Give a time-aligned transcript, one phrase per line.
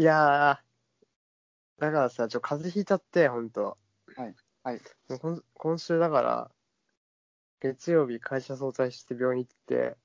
[0.00, 3.76] いやー、だからさ、ちょ、風邪ひいちゃって、ほんと。
[4.16, 4.80] はいはい
[5.10, 6.50] もうこん今週だから、
[7.60, 9.98] 月曜日会社早退して病院行って、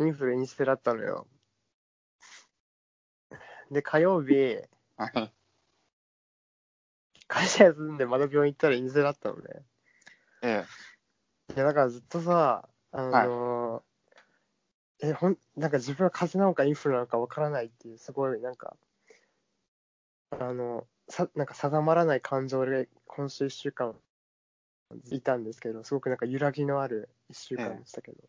[0.00, 1.28] インフルインステだったのよ。
[3.70, 4.56] で、火曜日、
[4.96, 5.32] はい。
[7.28, 9.42] 会社休んでまた病院行ったらインステだったのね。
[10.42, 10.64] え
[11.54, 18.76] いや、だからずっとさ、あのーえ、ほん、なんか自分は風邪なのかインフルなのかわからないっていう、すごい、なんか、
[20.30, 23.98] あの、さ、なんか定まらない感情で、今週一週間、
[25.10, 28.18] いたんですけど、すごくなんか揺らぎのある一週間でしたけど。
[28.22, 28.28] え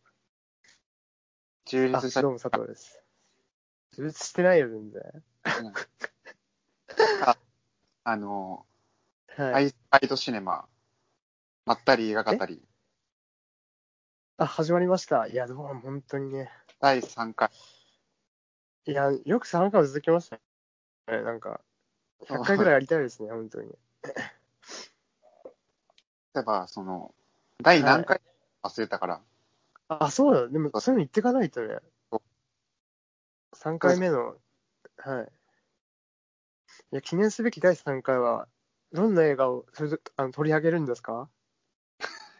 [1.65, 3.01] 充あ、実したどうも佐藤です。
[3.91, 5.01] 自立してないよ、全然。
[8.03, 8.65] あの、
[9.35, 9.73] はい。
[9.91, 10.67] アイドシネマ、
[11.65, 12.61] まったり映画語り、
[14.37, 15.27] あ、始まりました。
[15.27, 16.49] いや、でも本当にね。
[16.79, 17.49] 第3回。
[18.85, 20.39] いや、よく3回も続きました
[21.11, 21.21] ね。
[21.23, 21.61] なんか、
[22.25, 23.69] 100回ぐらいやりたいですね、本当に。
[26.33, 27.13] 例えば、その、
[27.61, 28.21] 第何回
[28.63, 29.21] 忘れたから、
[29.87, 30.47] あ、そうだ。
[30.47, 31.79] でも、そういうの言ってかないとね
[32.11, 32.21] そ。
[33.53, 34.37] 3回目の、
[34.97, 35.31] はい。
[36.91, 38.47] いや、記念すべき第3回は、
[38.91, 41.29] どんな映画をそれぞあの取り上げるんですか？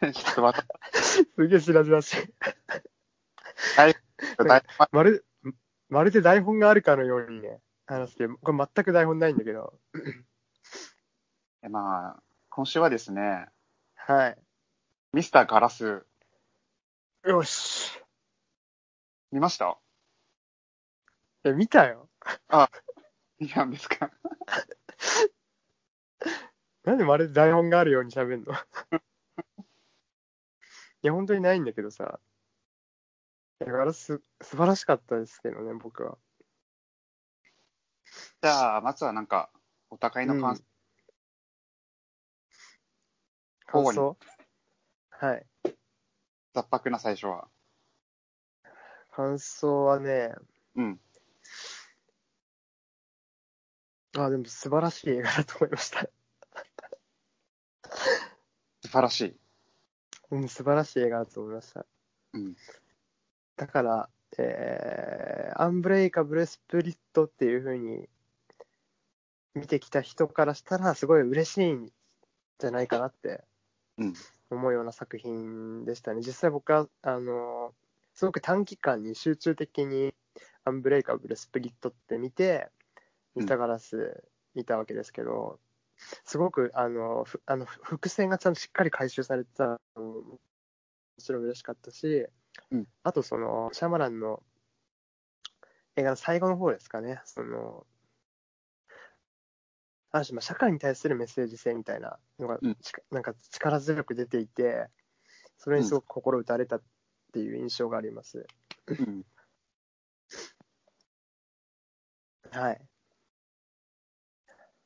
[0.00, 2.34] ちょっと待って、 すげえ知らずらしい。
[3.76, 3.94] 第
[4.38, 5.26] 第まる、
[5.88, 7.60] まるで台本があるかのようにね、
[7.90, 9.78] 話して、これ全く台本ないんだけど。
[11.68, 13.46] まあ、今週はですね、
[13.96, 14.38] はい。
[15.12, 16.06] ミスターガラス、
[17.24, 18.00] よし。
[19.32, 19.76] 見ました？
[21.44, 22.08] え、見たよ。
[23.38, 24.10] 見たんですか？
[26.84, 28.54] なんでまるで台本があるように喋んの？
[31.02, 32.20] いや、本当にないんだけどさ。
[33.58, 36.16] だからす、素晴らしかったですけどね、僕は。
[38.42, 39.50] じゃあ、まずはなんか、
[39.90, 40.62] お互いの感想、
[43.66, 44.16] 感交互想？
[45.10, 45.46] はい。
[46.54, 47.48] 雑白な最初は。
[49.12, 50.34] 感想はね、
[50.74, 51.00] うん。
[54.16, 56.08] あ、でも素晴らしい映画だと思いました。
[58.82, 59.36] 素晴らしい。
[60.30, 61.84] うん、素晴らしい映画だと思いました。
[62.32, 62.56] うん。
[63.56, 68.08] だから、えー、アンブレイカブルスプリットっていう風に
[69.54, 71.92] 見てきた人からしたら、すごい嬉しいん
[72.58, 73.44] じゃないかなって
[73.98, 74.14] うん。
[74.50, 76.20] 思うような作品でしたね。
[76.22, 77.74] 実際僕は、あの、
[78.14, 80.14] すごく短期間に集中的に
[80.64, 82.68] アンブレイカブルスプリットって見て、
[83.34, 84.24] ミスターガラス
[84.54, 85.60] 見たわけですけど、
[86.24, 90.38] すごく、あの、ふあの伏線がちゃんとしっかり回収されてたのもも
[91.18, 92.26] ちろん嬉しかったし、
[92.70, 94.42] うんあとその、シャマランの
[95.96, 97.86] 映画の最後の方ですかね、その、
[100.12, 102.76] ある種、まあ社会に対するメッセージ性みたいなのが、うん
[103.10, 104.88] なんか力強く出ていて、
[105.58, 106.82] それにすごく心打たれたっ
[107.32, 108.46] ていう印象があります。
[108.88, 109.24] うん。
[112.50, 112.80] はい。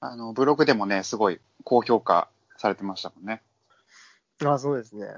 [0.01, 3.43] あの、ブログでもね、すごい高評価されてましたもんね。
[4.45, 5.17] あ、そうですね。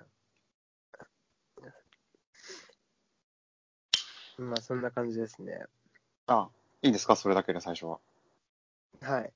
[4.39, 5.65] まあ、そんな感じですね。
[6.27, 6.51] あ、
[6.83, 7.17] いいんですか？
[7.17, 7.99] それだけで最初は。
[9.01, 9.33] はい。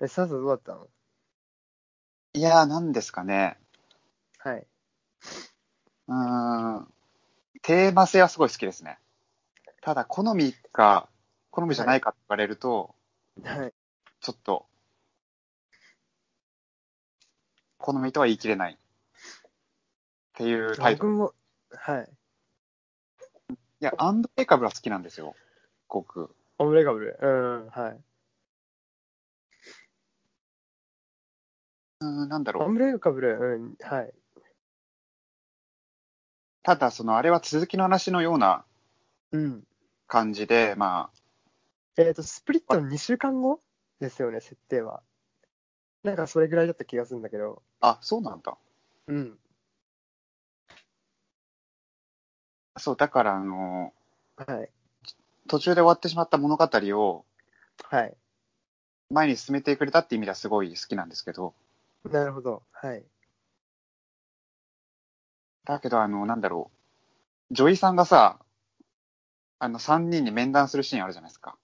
[0.00, 0.88] え、サーどうだったの？
[2.32, 3.58] いやー、なんですかね。
[4.38, 4.66] はい。
[6.08, 6.92] うーん。
[7.62, 8.98] テーマ性はすごい好きですね。
[9.80, 11.08] ただ、好みか、
[11.50, 12.94] 好みじゃないかって言われると、
[13.44, 13.72] はい。
[14.20, 14.66] ちょっと、
[17.78, 18.72] 好みとは言い切れない。
[18.74, 18.76] っ
[20.34, 21.12] ていうタイトル。
[21.14, 21.34] い僕も、
[21.70, 22.08] はい。
[23.84, 25.36] や、アンドレイカブルは好きなんですよ。
[25.88, 26.34] 僕。
[26.58, 27.18] オムレガブル？
[27.20, 27.92] うん、はい。
[27.92, 28.02] うーん、
[32.26, 32.64] なんだろう。
[32.64, 34.12] オムレガブル、うん、はい。
[36.62, 38.64] ただ、その、あれは続きの話のような
[39.32, 39.64] うん。
[40.06, 41.10] 感じで、ま
[41.96, 43.60] あ、えっ、と、スプリットの2週間後
[44.00, 45.02] ですよね、設定は。
[46.02, 47.62] なんかそれぐらいだった気がするんだけど。
[47.80, 48.56] あ、そうなんだ。
[49.08, 49.38] うん。
[52.78, 53.92] そう、だから、あの、
[54.36, 54.70] はい。
[55.48, 57.24] 途中で終わってしまった物語を
[57.90, 58.16] はい。
[59.10, 61.54] 前に進めてくれたって意味ではすごい好きなんですけど、
[62.04, 62.62] なるほど。
[62.72, 63.04] はい。
[65.64, 66.70] だけど、あの、なんだろ
[67.50, 67.54] う。
[67.54, 68.38] 女医さんがさ、
[69.58, 71.58] あの、3人に面談するシーンあるじゃないですか。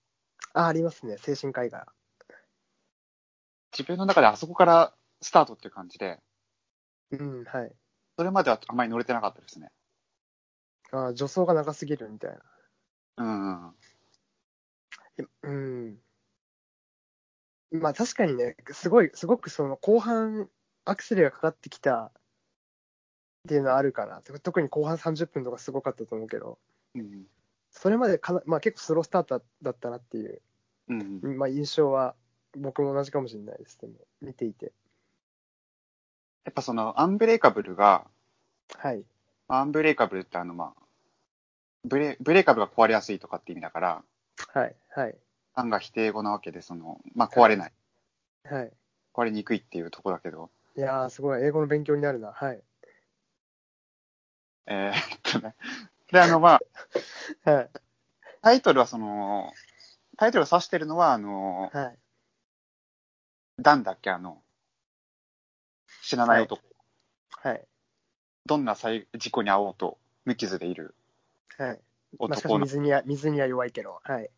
[0.54, 1.18] あ、ありますね。
[1.18, 1.92] 精神科医が。
[3.72, 6.18] 自分の中であそこからスタートっていう感じで、
[7.10, 7.72] うん、はい。
[8.16, 9.70] それまではあんまり乗れてなかったですね。
[10.92, 12.38] あ、助走が長すぎるみたいな。
[13.18, 13.74] うんうん。
[15.42, 15.98] うん。
[17.72, 20.48] まあ確かにね、すごい、すごくその後半
[20.84, 22.12] アクセルがかかってきたっ
[23.48, 24.22] ていうのはあるかな。
[24.42, 26.58] 特に後半30分とかすごかったと思うけど、
[26.94, 27.26] うん。
[27.70, 30.42] それまでかな、まあ結構スロースタートだったなっていう、
[30.88, 31.38] うん。
[31.38, 32.14] まあ印象は
[32.56, 33.80] 僕も同じかもしれないです。
[33.80, 34.72] でも、見ていて。
[36.44, 38.06] やっぱその、アンブレイカブルが、
[38.76, 39.04] はい。
[39.48, 40.82] アンブレイカブルってあの、まあ、
[41.84, 44.02] ブレブレイカブルが壊れやすいとかって意味だから、
[44.48, 44.74] はい。
[44.90, 45.16] はい。
[45.54, 47.72] アンが否定語なわけで、その、まあ壊れない。
[48.44, 48.72] はい。
[49.14, 51.42] 壊れにくいっていうとこだけど、いやー、すごい。
[51.42, 52.32] 英語の勉強になるな。
[52.32, 52.62] はい。
[54.66, 55.54] えー、っとね。
[56.12, 56.60] で、あの、まあ、
[57.50, 57.70] はい。
[58.40, 59.52] タイトルはその、
[60.16, 61.98] タイトルを指してるのは、あの、はい。
[63.58, 64.42] ダンだっけ、あの、
[66.02, 66.62] 死なない男。
[67.42, 67.66] はい。
[68.46, 70.94] どんな災事故に遭おうと無傷でいる
[71.58, 71.80] はい。
[72.18, 74.00] 男の、水には、水には弱いけど。
[74.02, 74.30] はい。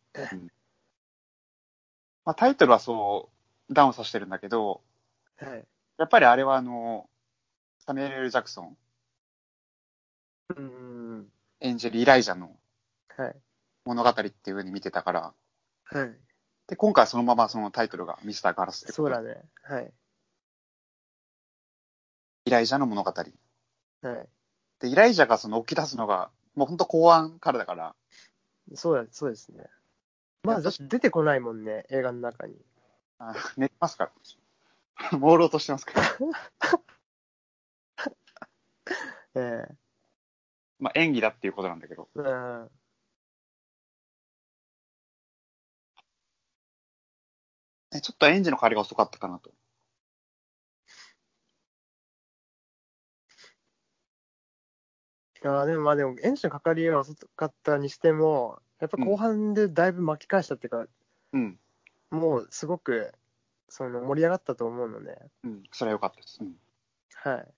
[2.25, 3.31] まあ、タイトルはそ
[3.69, 4.83] う、ダンを指してるんだけど、
[5.39, 5.67] はい。
[5.99, 7.09] やっぱりあれはあの、
[7.79, 8.77] サミュエル・ジャクソン、
[10.51, 11.33] うーん。
[11.61, 12.57] 演じるイライジャの
[13.17, 13.37] はい。
[13.85, 15.35] 物語っていう風に見てたから、
[15.85, 16.17] はい。
[16.69, 19.43] で、今回はそのままそのタイトルがミスター・ガラスってそうだね。
[19.63, 19.93] はい。
[22.45, 23.13] イライジャの物語。
[23.13, 24.29] はい。
[24.81, 27.95] で、イライジャがその起き出すのが、もう本当後半からだから、
[28.75, 29.67] そうだ、そうですね。
[30.45, 32.55] まあ、だって出てこないもんね、映画の中に。
[33.19, 34.13] あ寝てますから。
[35.19, 36.03] 朦朧としてますから。
[39.35, 39.67] え
[40.79, 42.09] まあ演技だっていうことなんだけど。
[42.17, 42.71] えうん。
[47.93, 49.51] ねちょっと演技の変わりが遅かったかなと。
[55.45, 60.87] いやーでもまあでも、エンジンのかかりは遅かったにしても、やっぱ後半でだいぶ巻き返したっていうか、
[61.35, 61.57] うん。
[62.11, 63.15] もうすごく、
[63.69, 65.63] その盛り上がったと思うので、うん。
[65.71, 66.39] それは良かったです。
[66.41, 66.57] うん。
[67.15, 67.49] はい。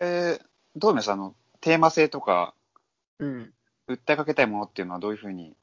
[0.00, 0.46] えー、
[0.76, 2.54] どうでしたあの、テーマ性とか、
[3.18, 3.54] うん。
[3.88, 5.56] 訴えかけたいものっていうのはどういうふうに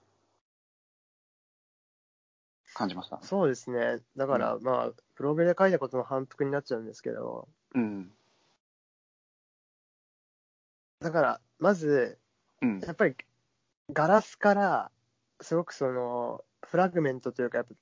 [2.73, 3.99] 感じましたそうですね。
[4.17, 8.11] だから、まあ、ブログで書いたことの反復になっちゃうんですけど、うん。
[11.01, 12.19] だから、まず、
[12.61, 12.79] うん。
[12.79, 13.15] やっぱり、
[13.91, 14.91] ガラスから、
[15.41, 17.73] すごくその、フラグメントというか、やっぱ、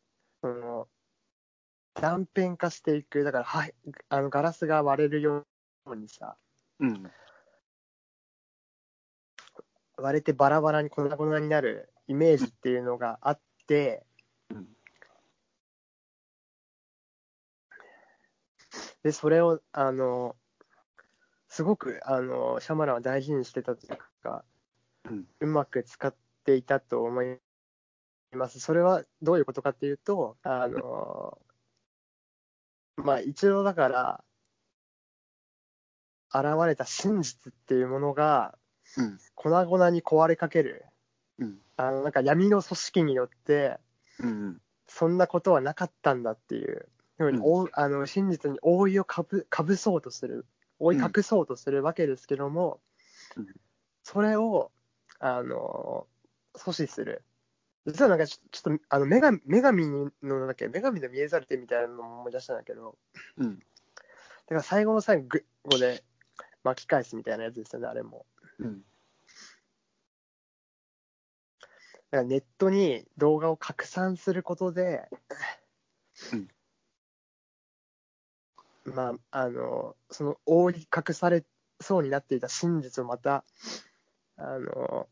[0.41, 0.87] その、
[1.95, 3.23] 断片化していく。
[3.23, 3.73] だから、はい、
[4.07, 5.45] あの、ガラスが割れるよ
[5.85, 6.37] うにさ、
[6.79, 7.11] うん。
[9.97, 14.05] 割れてバラバラに粉々になるイメージっていうのがあって、
[14.49, 14.67] うん
[19.03, 20.35] で、それを、あの、
[21.49, 24.45] すごく、あの、シャマランは大事にしてたというか、
[25.05, 26.13] うんうまく使っ
[26.45, 27.39] ていたと思い
[28.31, 28.59] ます。
[28.59, 31.39] それはどういうことかっていうと、あの、
[32.97, 34.23] まあ、一度だから、
[36.31, 38.57] 現れた真実っていうものが、
[38.97, 39.19] うん。
[39.35, 40.85] 粉々に壊れかける。
[41.39, 41.59] うん。
[41.77, 43.79] あの、なんか闇の組織によって、
[44.19, 44.61] うん。
[44.87, 50.45] そんなことはなかったんだっていうふうに、うんあの真実に覆いをかぶかぶそうとする、
[50.79, 52.79] 覆い隠そうとするわけですけども、
[53.37, 53.47] うん
[54.03, 54.71] それを
[55.19, 56.07] あの
[56.55, 57.21] 阻止する。
[57.85, 62.97] 実はなんかちょちょっとあの女神女神のなんだっけ女神の見えざる手みたいなのも思い出したんだけど、
[63.37, 63.59] うん。
[63.59, 63.65] だ
[64.47, 66.03] から最後の最後で
[66.63, 68.25] 巻き返すみたいなやつですよね、あれも。
[68.57, 68.81] うん。
[71.61, 75.07] だからネットに動画を拡散することで、
[78.95, 81.43] まあ、あの、その覆い隠され
[81.81, 83.43] そうになっていた真実をまた、
[84.37, 85.07] あの、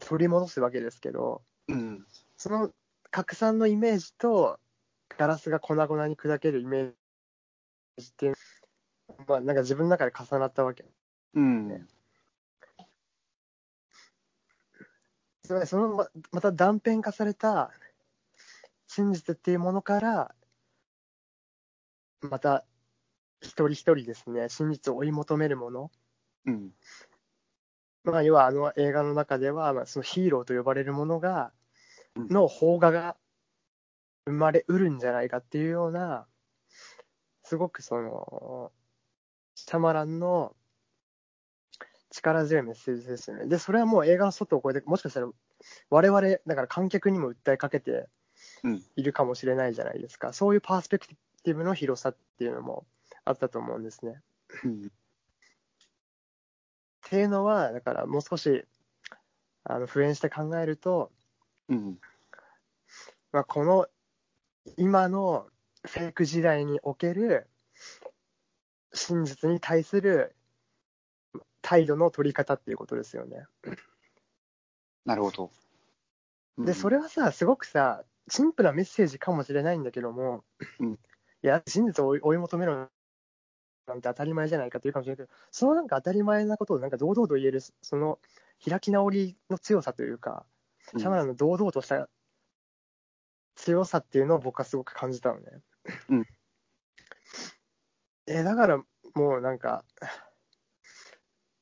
[0.00, 2.06] 取り戻すわけですけど、うん。
[2.36, 2.70] その
[3.10, 4.58] 拡散のイメージと、
[5.16, 6.92] ガラスが粉々に砕けるイメー
[7.96, 8.34] ジっていう、
[9.26, 10.84] まあ、なんか自分の中で重なったわけ。
[11.34, 11.88] うん。
[15.42, 17.72] つまりそのままた断片化された
[18.86, 20.34] 真実っていうものから、
[22.22, 22.64] また
[23.40, 25.90] 一人一人ですね、真実を追い求めるもの。
[26.46, 26.70] うん。
[28.04, 31.52] まあ、要はあの映画の中では、まあ、そのヒーローと呼ばれるものが、
[32.16, 33.16] うんの邦画が
[34.26, 36.26] 生まれうるんじゃないかっていうような、
[37.44, 38.72] すごくその、
[39.54, 40.56] シャマランの
[42.10, 43.46] 力強いメッセージですよね。
[43.46, 45.28] で、それはもう映画の外を超えて、もしかしたら
[45.90, 48.08] 我々、だから観客にも訴えかけて
[48.64, 48.82] うん。
[48.96, 50.32] いるかもしれないじゃないですか。
[50.32, 51.16] そういうパースペクティ
[51.54, 52.86] ブの広さっていうのも
[53.24, 54.22] あったと思うんですね。
[54.64, 54.86] うん。
[54.86, 54.90] っ
[57.10, 58.64] ていうのは、だからもう少し、
[59.64, 61.10] あの普遍して考えると、
[61.68, 61.98] うん。
[63.32, 63.86] まあ、この
[64.76, 65.48] 今の
[65.86, 67.48] フェイク時代における
[68.92, 70.34] 真実に対する
[71.62, 73.44] 態度の取り方っていうことですよね。
[75.04, 75.50] なるほど。
[76.58, 80.44] で、それ、れはさ、すごくさ、シンプルなメッセージかもしれないんだけども、
[80.80, 80.98] うん
[81.42, 82.90] いや、真実を追い求めろ
[83.86, 88.18] なんて当たり前じゃないかっていうかもしれないけど、そのなんか当たり前なことをなんか堂々と言える、その
[88.64, 90.46] 開き直りの強さというか、
[90.94, 92.08] うんシャマランの堂々とした
[93.56, 95.60] 強さっていうのを僕はすごく感じたのね。
[96.08, 96.24] うん
[98.26, 98.82] えだから
[99.14, 99.84] もうなんか、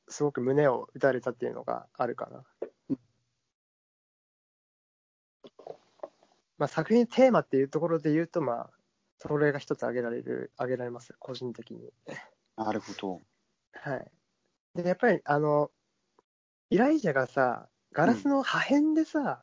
[0.07, 2.45] すごく胸を打たれたっていうのがあるかな。
[6.57, 8.69] まあ、作品テーマっていうところで言うと、まあ、
[9.27, 11.91] それが一つ挙げられる、挙げられます、個人的に。
[12.55, 13.21] なるほど。
[13.73, 14.11] はい。
[14.75, 15.71] で、やっぱり、あの、
[16.69, 19.41] イライジャがさ、ガラスの破片でさ、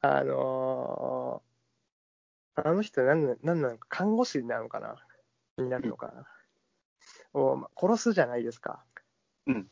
[0.00, 1.52] あのー
[2.54, 4.96] あの人なんな、なんなのか、看護師なのかな？
[5.56, 6.26] になるのかな、
[7.32, 8.84] を、まあ殺すじゃないですか。
[9.46, 9.70] うん。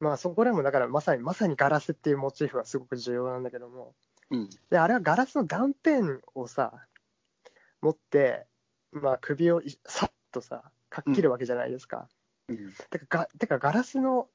[0.00, 3.94] まあ、そこでも、だから、まさに、まさにガラスっていうモチーフがすごく重要なんだけども、
[4.30, 4.50] うん。
[4.70, 6.86] で、あれはガラスの断片をさ、
[7.82, 8.46] 持って、
[8.92, 12.08] まあ、首をいさっとさ、かっ切るわけじゃないですか。
[12.48, 12.72] うん。
[12.90, 14.28] てかが、てかガラスの、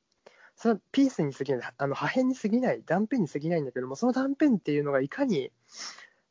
[0.55, 5.51] そのピースに過ぎない、あの破片に過ぎない、断片に過ぎないんだけども、その断片っていうのがいかに、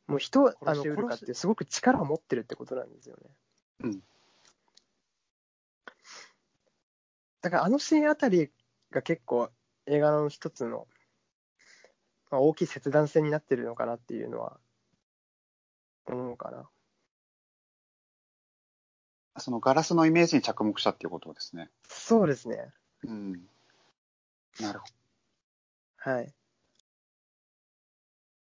[0.07, 3.29] もう人をあの殺しうるか殺してすごく力を持ってるってことなんですよね。
[3.81, 4.03] うん。
[7.41, 8.51] だからあのシーンあたり
[8.91, 9.49] が結構
[9.85, 10.87] 映画の一つの、
[12.31, 14.59] まあ、大きい切断線になってるのかなっていうのは
[16.07, 16.67] 思うかな。
[19.37, 21.69] そのガラスのイメージに着目したっていうことですね。
[21.87, 22.71] そうですね。
[23.03, 23.31] うん。
[24.59, 24.85] なるほ
[26.05, 26.11] ど。
[26.11, 26.33] いはい。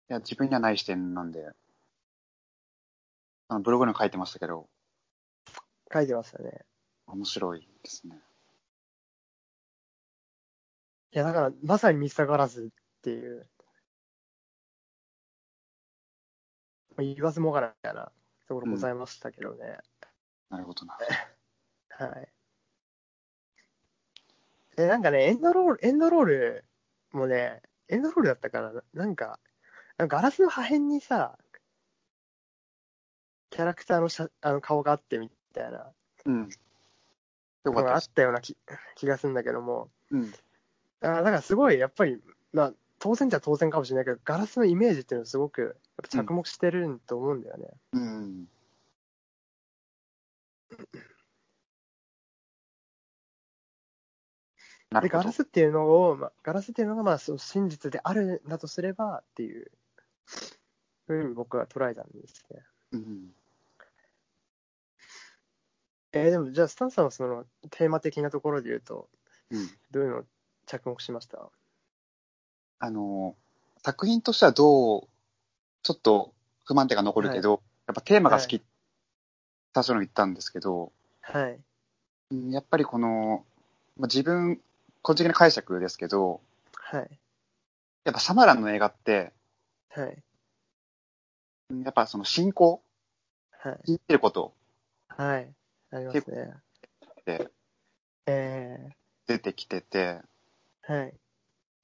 [0.08, 1.52] や、自分にはない視点なんで、
[3.48, 4.68] あのブログにも書いてましたけど、
[5.94, 6.66] 書いてましたね。
[7.08, 8.20] 面白いですね。
[11.14, 12.68] いや、だから、まさにミスターガラスっ
[13.02, 13.48] ていう、
[16.98, 18.12] まあ言わずもがなみたいな
[18.48, 19.78] ところございましたけどね。
[20.50, 20.98] なるほどな。
[21.90, 22.30] はい。
[24.78, 26.66] え、なんかね、エンドロール、エンドロール
[27.12, 29.40] もね、エンドロールだったから、なんか、
[29.98, 31.38] なんかガラスの破片にさ、
[33.50, 35.94] キャラクターのしゃあの顔があってみたいな
[36.26, 36.50] うん。
[37.64, 38.58] よのがあっかったような気
[38.96, 40.34] 気がするんだけども、うん。
[41.02, 42.22] あだからすごい、やっぱり、
[42.52, 45.74] まあ、当然じゃ当然かもしれないけど、ガラスのイメージっていうのはすごくやっ
[46.04, 47.68] ぱ着目してると思うんだよね。
[47.94, 48.46] うん。
[54.92, 55.32] なで、ガラ。
[55.32, 59.72] スっていうのを、まあ、ガラスっていうのが、まあ、その真実であるんだとすればっていう
[61.08, 62.64] ふうに僕は捉えたんですね。
[62.92, 63.36] うん。
[66.14, 69.10] えーでも、じゃあ、スタンさんはそのテーマ的なところで言うと、
[69.52, 69.68] うん。
[69.92, 70.24] どういうのを
[70.66, 71.52] 着目しました？
[72.80, 73.36] あの、
[73.84, 75.02] 作品としてはどう、
[75.84, 76.34] ちょっと
[76.66, 78.62] 不満点が残るけど、やっぱテーマが好き、
[79.76, 81.60] 最初の言ったんですけど、はい。
[82.32, 83.44] うんやっぱりこの、
[83.98, 84.62] まあ、自分、
[85.02, 86.40] 個人的な解釈ですけど、
[86.78, 87.20] はい。
[88.06, 89.34] やっぱシャマランの映画って、
[89.90, 90.18] はい。
[91.72, 92.82] うんやっぱその信仰、
[93.52, 93.80] はい。
[93.84, 94.54] 信じてること
[95.10, 95.54] はい。
[95.92, 96.54] ありますね。
[97.20, 97.52] って
[98.28, 98.80] え
[99.28, 101.14] 出てきてて、ー、はい。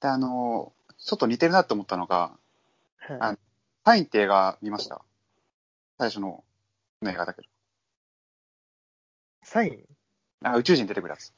[0.00, 2.32] で、あの、ちょっと似てるなと思ったのが、
[2.96, 3.18] はい。
[3.20, 3.38] あ
[3.84, 5.02] サインって映画見ました？
[5.98, 6.42] 最初の
[7.04, 7.51] 映画だけど。
[9.42, 9.84] サイン？
[10.44, 11.32] あ宇宙人出てくるやつ。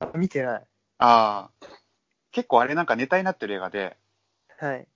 [0.00, 0.66] あ見てない。
[0.98, 1.66] ああ。
[2.32, 3.96] 結構あれなんかネタになってる映画で、
[4.58, 4.86] はい。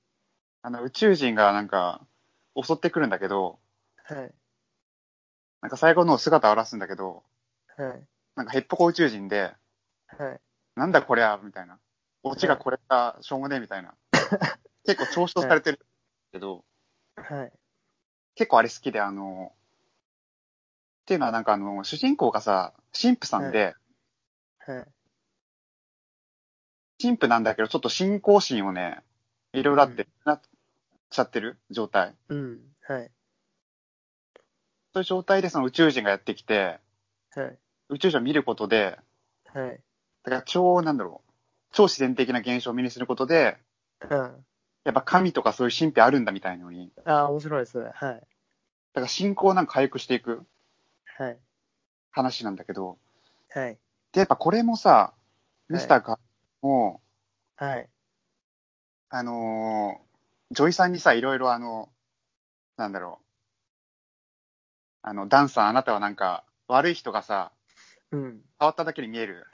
[0.62, 2.00] あの宇宙人がなんか
[2.60, 3.58] 襲ってくるんだけど、
[4.04, 4.34] はい。
[5.60, 7.22] なんか最後の姿を現すんだけど、
[7.76, 8.02] はい。
[8.36, 9.52] なんかヘッポコ宇宙人で、
[10.06, 10.40] はい。
[10.76, 11.78] なんだこりゃみたいな。
[12.24, 13.94] オチがこれか、しょうもねえみたいな。
[14.84, 15.80] 結構嘲笑されてる
[16.32, 16.64] けど、
[17.16, 17.52] はい。
[18.34, 19.52] 結構あれ好きで、あの、
[21.08, 23.74] っていうのはなんかあの、主人公がさ、神父さんで、
[24.58, 24.84] はい。
[27.00, 29.02] 神父なんだけど、ちょっと信仰心をね、
[29.54, 30.40] いろいろあって、なっ
[31.08, 31.56] ちゃってる？
[31.70, 32.14] 状態。
[32.28, 32.60] うん。
[32.82, 33.10] はい。
[34.92, 36.78] そういう状態でその宇宙人がやってきて、
[37.34, 37.58] はい。
[37.88, 38.98] 宇宙人を見ることで、
[39.46, 39.80] はい。
[40.24, 41.30] だから超、なんだろう、
[41.72, 43.56] 超自然的な現象を目にすることで、
[44.10, 44.44] うん。
[44.84, 47.92] やっぱ神とかそういう神秘あるんだみたいのに、ああ、面白いですね。
[47.94, 48.14] はい。
[48.14, 48.26] だか
[49.00, 50.44] ら信仰をなんか回復していく
[51.18, 51.38] はい。
[52.12, 52.96] 話なんだけど、
[53.50, 53.78] はい。
[54.12, 55.12] で、やっぱこれもさ、
[55.68, 56.18] ミスターが
[56.62, 57.00] も、
[57.56, 57.88] はい。
[59.10, 61.88] あのー、ジョイさんにさ、いろいろあの、
[62.76, 63.24] なんだろう。
[65.02, 67.50] あの、ダンさん、あなたはなんか、悪い人がさ、
[68.12, 68.20] うん。
[68.60, 69.46] 変わっただけに見える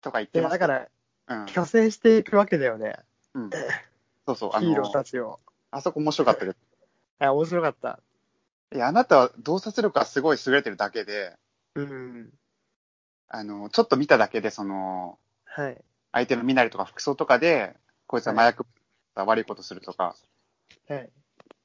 [0.00, 0.88] とか言ってで、ますだから、
[1.28, 1.46] うん。
[1.48, 2.96] 去勢していくわけだよね。
[3.34, 3.50] うん。
[4.26, 5.40] そうそう、あヒーローの、たちを。
[5.70, 6.54] あそこ面白かったけど。
[7.18, 8.00] あ、面白かった。
[8.74, 11.36] いや、あなたは洞察力がすごい優れてるだけで、
[11.76, 12.30] うん。
[13.28, 15.80] あの、ちょっと見ただけで、その、はい。
[16.10, 17.76] 相手の身なりとか服装とかで、
[18.08, 18.66] こいつは麻薬、
[19.14, 20.16] 悪いことするとか、はい。
[20.88, 21.08] そうい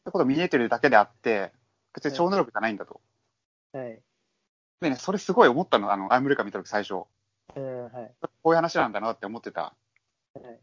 [0.08, 1.52] うこと見えてるだけであって、
[1.96, 3.02] 別に超能力じゃないんだと。
[3.74, 4.00] はい。
[4.82, 7.06] でね、それすごい思ったの、あの、アイムレカ見た時最初。
[7.56, 8.14] うん、はい。
[8.44, 10.60] こういう話なんだなって思ってたはい。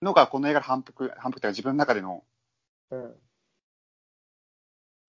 [0.00, 2.24] のが、この映画の反復、反復というか自分の中での
[2.90, 3.14] うん。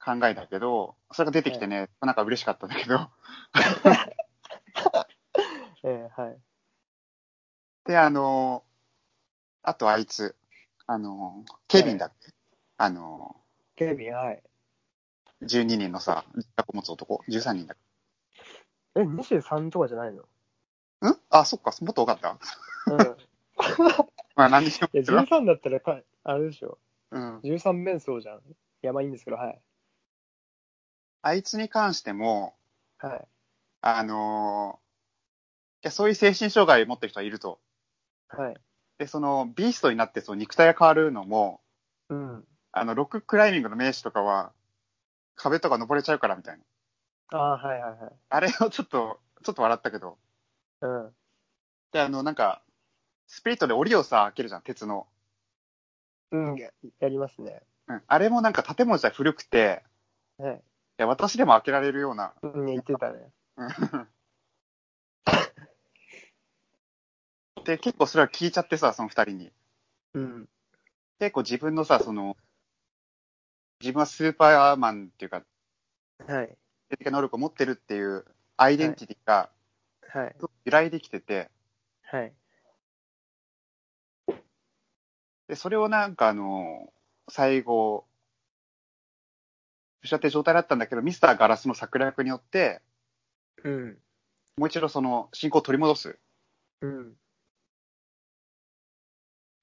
[0.04, 3.10] 考えだけど、それが出てきてね、なんか嬉しかったんだけど。
[5.84, 6.38] えー、はい。
[7.86, 8.64] で、あの、
[9.64, 10.36] あとあいつ、
[10.88, 12.34] あの、ケビンだっけ、
[12.78, 13.36] あの、
[13.76, 14.44] ケビン、はい。
[15.44, 17.78] 12人のさ、自宅を持つ男 ?13 人だっ
[18.96, 20.24] え、23とかじゃないの？
[21.02, 21.18] けん？
[21.30, 22.38] あ、そっか、もっと多かった？
[22.88, 23.02] うん。
[23.02, 23.06] い
[24.36, 26.78] まあ何にしろや、13だったらか、あれでしょ。
[27.12, 27.40] うん。
[27.40, 28.40] 13面相じゃん。
[28.40, 28.42] い
[28.82, 29.62] や、まあいいんですけど、はい。
[31.24, 32.56] あいつに関しても、
[33.00, 33.28] はい。
[33.82, 34.80] あの
[35.84, 37.60] いや、そういう精神障害を持ってる人はいると。
[38.30, 38.56] はい。
[39.00, 41.62] で、その、ビーストになってその肉体が変わるのも、
[42.10, 42.48] うん。
[42.72, 44.54] あの、ロッククライミングの名手とかは、
[45.36, 46.64] 壁とか登れちゃうからみたいな。
[47.38, 48.12] ああ、はいはいはい。
[48.30, 50.18] あれをちょっと、ちょっと笑ったけど。
[50.82, 51.16] うん。
[51.92, 52.62] で、あの、なんか、
[53.28, 55.08] スピリットで檻をさ、開けるじゃん、鉄の。
[56.32, 57.62] うん、ややりますね。
[57.88, 58.04] うん。
[58.08, 59.84] あれもなんか建物自体古くて、
[60.38, 60.64] はい。
[61.02, 62.32] いや、私でも開けられるような。
[62.44, 63.32] うん、言ってたね。
[63.58, 64.08] うん
[67.66, 69.52] で、結構それは聞いちゃってさ、その二人に。
[70.14, 70.50] うん。
[71.18, 72.38] 結構自分のさ、その、
[73.80, 75.44] 自分はスーパーマンっていうか、
[76.28, 76.56] はい。
[76.90, 78.24] 的な能力を持ってるっていう
[78.58, 79.50] アイデンティティが
[80.08, 80.36] はい。
[80.66, 81.50] 由来できてて、
[82.04, 82.34] はい。
[85.48, 86.94] で、それをなんかあの、
[87.28, 88.06] 最後、
[90.04, 92.82] 失って状態だったんだけど、ミスターガラスの策略によって、
[93.64, 93.98] うん。
[94.58, 96.18] もう一度その、進行を取り戻す。
[96.82, 97.14] うん。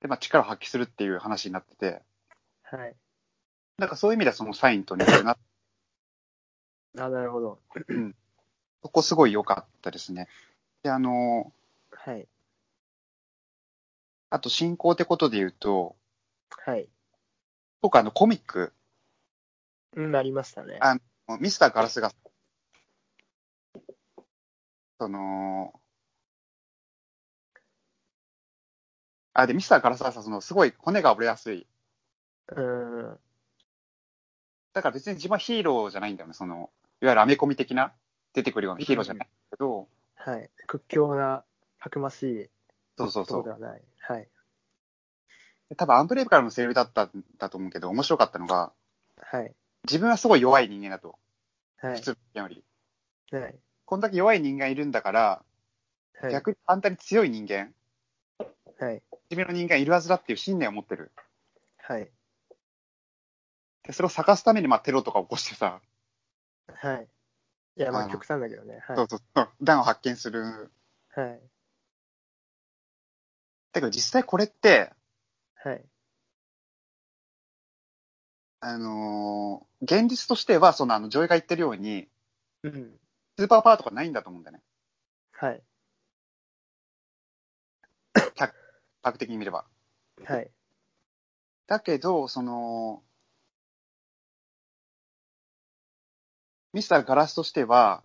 [0.01, 2.03] で、まあ力を発揮するっていう話になってて、
[2.63, 2.95] はい。
[3.79, 5.37] なんかそういう意味ではそのサインと似てるな。
[6.99, 7.59] あ、なるほど。
[8.83, 10.29] そこすごい良かったですね。
[10.83, 11.53] で、あの、
[11.91, 12.27] はい。
[14.31, 15.97] あと進行ってことで言うと、
[16.51, 16.89] はい。
[17.81, 18.73] 僕あのコミック、
[19.99, 20.79] うん、なりましたね。
[20.81, 20.97] あ
[21.41, 22.13] ミスターガラスが、
[25.01, 25.73] その、
[29.33, 31.67] あ、で、ミスターガラスはさ、その、すごい骨が折れやすい。
[32.57, 33.19] うん。
[34.73, 36.71] だから別に自分はヒーローじゃないんだよね、その、
[37.03, 37.93] いわゆるアメコミ的な
[38.33, 40.49] 出てくるようなヒーローじゃないけど、はい。
[40.69, 41.45] 屈強な、
[41.81, 42.51] たくましい
[42.97, 43.51] そうそうそうで。
[43.51, 43.83] はない。
[43.99, 44.29] はい。
[45.77, 48.73] 多分アンブレイブからのセリフだったんだと思うけど、面白かったのが、
[49.21, 49.55] はい。
[49.85, 51.19] 自分はすごい弱い人間だと。
[51.79, 52.01] はい普。
[52.01, 52.65] 通の人間より。
[53.33, 53.55] はい。
[53.85, 55.43] こんだけ弱い人間いるんだから、
[56.21, 56.33] はい。
[56.33, 57.73] 逆に反対に強い人間、
[58.81, 59.03] はい。
[59.31, 61.11] 自分の人間いるはずだっていう信念を持ってる。
[61.79, 62.11] はい。
[63.83, 65.81] で、それを探すために、まあ、テロとか起こしてさ、
[66.75, 67.09] はい。
[67.77, 68.81] いや、まあ、極端だけどね。
[68.87, 68.97] はい。
[68.97, 70.71] そうそうそう、弾を発見する。
[71.15, 71.41] はい。
[73.73, 74.93] だけど実際これって、
[75.55, 75.85] はい。
[78.61, 82.09] あのー現実としては、その、あの、ジョイが言ってるように、
[82.65, 82.99] うん。
[83.39, 84.63] スーパーパワーとかないんだと思うんだよね。
[85.31, 85.63] はい。
[88.35, 88.55] 客
[89.03, 89.65] 観的に見れば。
[90.25, 90.51] はい。
[91.69, 93.05] だけど、その、
[96.73, 98.03] ミスターガラスとしては、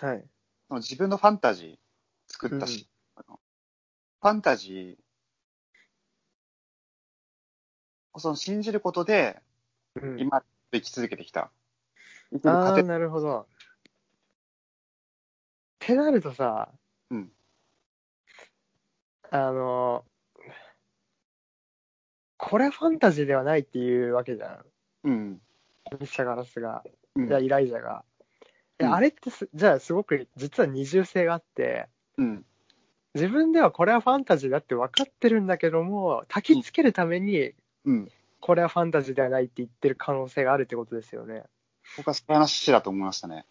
[0.00, 0.24] はい。
[0.68, 3.40] その自分のファンタジー作ったし、あの
[4.20, 5.02] ファンタジー
[8.12, 9.40] をその信じることで、
[10.02, 10.20] うん。
[10.20, 11.50] 今生き続けてきた。
[12.44, 13.40] ああ、糧なるほど。
[13.40, 13.46] っ
[15.78, 16.70] てなるとさ、
[17.10, 17.32] うん。
[19.30, 20.04] あの、
[22.36, 24.64] これファンタジーではないっていうわけじゃん。
[25.04, 25.40] うん。
[26.00, 26.82] ミスターガラスが。
[27.14, 28.04] うんイライザが。
[28.78, 32.44] うんあれってす、じゃあすごく実は二重性があって、うん。
[33.14, 38.08] 自分ではこれはファンタジーだって分かってるんだけども、焚きつけるために、うん。
[38.48, 41.42] これはファンタジーではないって言ってる可能性があるってことですよね。
[41.98, 43.44] 僕はその話だと思いましたね。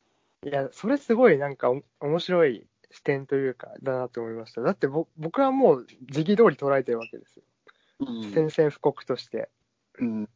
[0.43, 4.61] いや、それすごいなんかお面白い視点というか、だなと思いました。
[4.61, 7.43] だってぼ僕はもう時期通り捉えてるわけですよ。
[7.99, 9.49] うん宣戦布告として。
[9.99, 10.29] うん。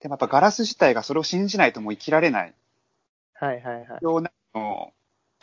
[0.00, 2.54] でもやっぱガラス自体がそれを信じないともう生きられない
[3.34, 3.86] はいはいはい。
[4.00, 4.94] ようなの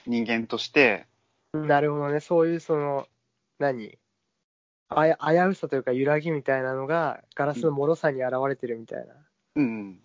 [0.08, 1.06] 人間として、
[1.54, 2.21] なるほどね。
[2.21, 3.08] そういうその、
[3.60, 4.00] 何？
[4.89, 9.13] あや危うさというか揺らぎみたいなのがガラスの脆さに現れてるみたいな。
[9.56, 10.00] うん。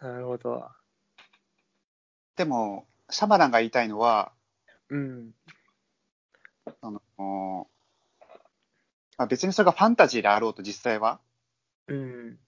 [0.00, 0.68] なるほど。
[2.36, 4.32] でも、シャマランが言いたいのは、
[4.88, 5.34] うん。
[6.80, 7.68] その、
[9.16, 11.20] まあ、別にそれがファンタジーであろうと実際は、
[11.88, 12.38] うん。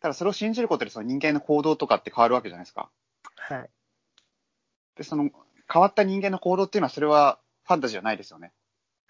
[0.00, 2.90] ただそれを信じることでその人間の行動とかって変わるわけじゃないですか。
[3.36, 3.70] はい。
[4.96, 5.30] で、その
[5.72, 8.52] 変わった人間の行動っていうのはそれはファンタジーじゃないですよね。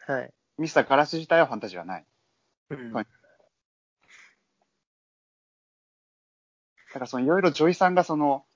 [0.07, 0.33] はい。
[0.59, 2.05] ミスターガラス自体はファンタジーはない。
[2.71, 2.92] うん。
[2.92, 3.07] はい
[6.88, 8.47] だからそのいろいろ女医さんがその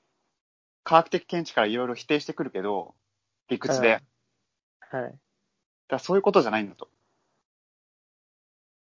[0.85, 2.95] 科学的見地からいろいろ否定してくるけど、
[3.49, 4.01] 理屈で。
[4.91, 5.11] だはい。
[5.11, 5.17] か
[5.89, 6.89] らそういうことじゃないんだと。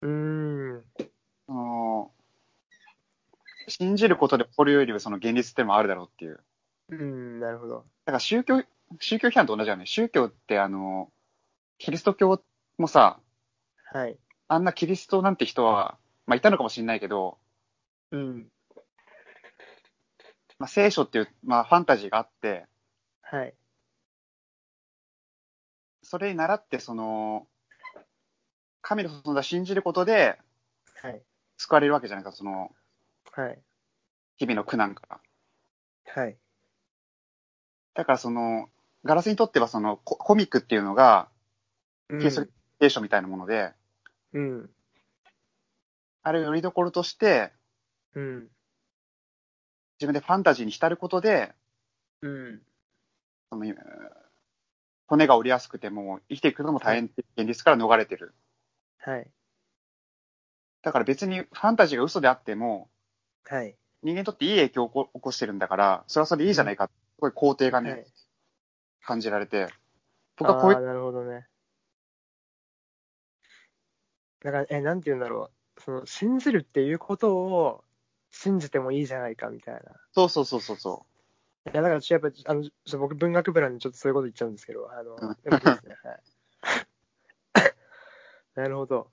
[0.02, 0.84] うーん。
[1.48, 2.12] その
[3.68, 6.40] 信じることで起こるよりはその現実ってのもあるだろうっていう。
[6.90, 7.86] うん、なるほど。
[8.06, 8.64] だから宗教、
[9.00, 9.86] 宗教批判と同じだよね。
[9.86, 11.12] 宗教ってあの、
[11.78, 12.44] キリスト教
[12.78, 13.20] もさ、
[13.94, 14.18] はい。
[14.48, 17.38] あんなキリストなんて人は、まあいたのかもしれないけど、
[18.12, 18.48] うん。
[20.60, 22.66] まあ聖書っていう、まあファンタジーがあって、
[23.22, 23.54] はい。
[26.04, 27.48] それに倣ってその、
[28.82, 30.38] 神の存在を信じることで
[31.02, 31.22] はい。
[31.58, 32.72] 救われるわけじゃないか、その、
[33.32, 33.60] はい。
[34.38, 35.20] 日々の苦難から。
[36.14, 36.38] はい。
[37.94, 38.70] だからその、
[39.04, 41.30] ガラスにとってはそのココミックっていうのが、
[42.10, 43.74] うんキリスト聖書みたいなもので、
[44.34, 44.70] うん。
[46.24, 47.52] あれをよりどころとして、
[48.14, 48.48] うん。
[50.00, 51.54] 自分でファンタジーに浸ることで、
[52.22, 52.62] うん。
[53.50, 53.76] そのえー
[55.08, 58.34] 骨が折りやすくても生きていくのも大変っていう現実から逃れてる。
[58.98, 59.28] はい。
[60.82, 62.90] だから別にファンタジーが嘘であっても、
[63.44, 63.76] はい。
[64.02, 68.06] 人間にとっていい影響を起こしてるんだから、それはそれでいいじゃないか、すごい肯定がね、はい。
[69.04, 69.68] 感じられて、
[70.38, 71.48] 僕はこういうなるほどね。
[74.46, 75.82] だから、え、なんて言うんだろう。
[75.82, 77.84] その、信じるっていうことを
[78.30, 79.82] 信じてもいいじゃないかみたいな。
[80.14, 81.08] そうそうそうそうそ
[81.66, 82.64] いや、だから、やっぱ、あの、
[83.00, 85.96] 僕、文学部なんで、ちょっとそういうこと言っちゃうんですけど、あの、うんですね。
[86.04, 86.22] はい。
[88.54, 89.10] なるほど。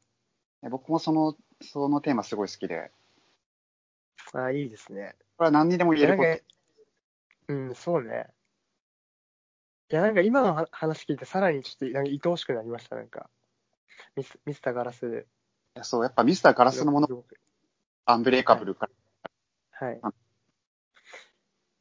[0.62, 0.68] う。
[0.68, 2.92] 僕もその、そのテーマすごい好きで、
[4.34, 5.16] あーいいですね。
[5.38, 7.54] これは何にでも言えること。
[7.54, 8.26] うん、そうね。
[9.90, 13.30] いや、なんか今のは話聞いて、さらにちょっとなんか愛おしくなりました、なんか。
[14.16, 15.26] ミスミスターガラス。
[15.82, 17.24] そう、やっぱミスターガラスのもの
[18.04, 18.88] アンブレイカブルか
[19.80, 20.12] ら、はいあ。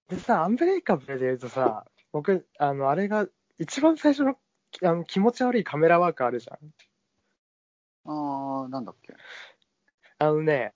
[0.07, 4.37] でさ、アンブレイカブルで言うとさ、僕、あの、あれが、一番最初の
[4.71, 6.57] きあの気持ち悪いカメラワークあるじゃん。
[8.05, 9.13] あー、なんだっけ。
[10.17, 10.73] あのね、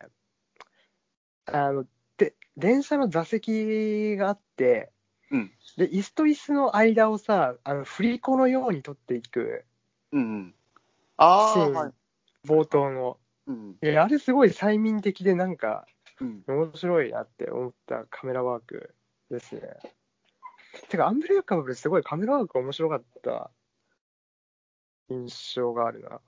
[1.46, 1.86] あの、
[2.18, 4.92] で、電車の座席があって、
[5.32, 9.66] うんで、椅子と椅子の間をさ、あの、振り子のように取っていく
[10.12, 10.56] うんうん。
[11.18, 11.92] あー、シーン、はい。
[12.48, 13.18] 冒頭の。
[13.48, 13.78] うん。
[13.82, 15.86] いや、あれすごい催眠的でなんか、
[16.20, 16.44] うん。
[16.48, 18.96] 面白いなって思ったカメラワーク
[19.30, 19.62] ですね。
[20.90, 23.52] てか、アンブレイカブルすごいカメラワーク面白かった
[25.10, 26.22] 印象があるな。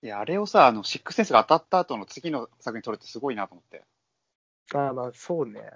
[0.00, 3.84] いや、あれをさ、あの、シックスセンスが当たった後の次の作品撮るってすごいなと思って。
[4.74, 5.72] ああ、まあ、そうね。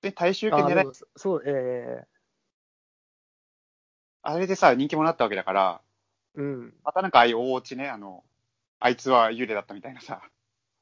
[0.00, 2.06] で、大衆系狙い、そう、え
[4.30, 5.80] あれでさ、人気者になったわけだから、
[6.36, 6.74] えうん。
[6.84, 8.24] またなんかああいう大落ちね、あの、
[8.78, 10.20] あいつは幽霊だったみたいなさ、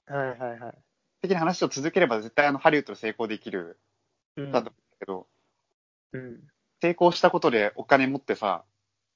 [0.07, 0.79] はいはいはい。
[1.23, 3.79] 的な話を続ければ絶対あの、ハリウッドで成功できる
[4.37, 5.27] うんだと思うけど、
[6.13, 6.41] うん。
[6.83, 8.65] 成功したことでお金持ってさ、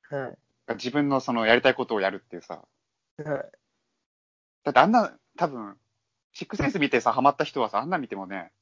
[0.08, 0.74] はい。
[0.74, 2.62] 自分のそのやりたいことをやるっていうさ、
[3.18, 3.26] はい。
[4.62, 5.76] だってあんな、多分、
[6.32, 8.52] シックスセンス見てさ、ハマった人はさ、あんな見てもね、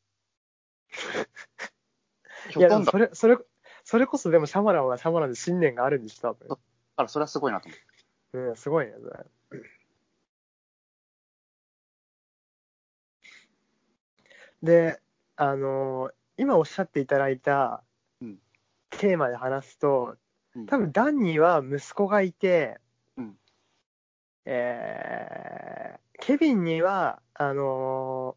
[2.57, 3.37] いや、でほとんど、もそれ、それ、
[3.89, 6.47] それこそでもシャマランはシャマランで信念があるんです、多分。
[6.47, 6.59] か
[6.99, 7.77] らそれはすごいなと思
[8.35, 8.49] う。
[8.51, 9.63] うん、すごいね、それ。
[14.63, 15.01] で、
[15.37, 17.83] あのー今おっしゃっていただいた
[18.21, 18.39] うん
[18.91, 20.19] テーマで話すと、
[20.55, 22.79] うん多分ダンには息子がいて、
[23.17, 23.39] うん
[24.45, 28.37] えーケビンには、あの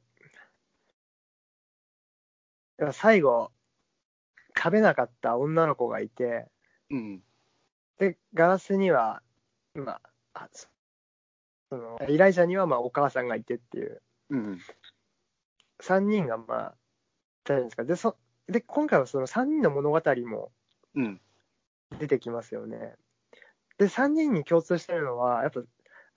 [2.80, 3.52] ー最後、
[4.62, 6.47] 食べなかった女の子がいて、
[6.91, 7.24] うん。
[7.97, 9.24] で、ガラスには、
[9.74, 10.02] まあ、
[10.34, 10.67] あそ
[11.69, 14.60] そのイライジャにはまあお母さんがいてっていう、うん。
[15.80, 16.76] 3人がまあ、
[17.45, 17.84] じゃないですか。
[17.86, 20.52] で、そで今回はその3人の物語も
[20.93, 21.21] うん。
[21.97, 22.95] 出てきますよね。
[23.80, 25.62] で、3人に共通してるのは、やっぱ、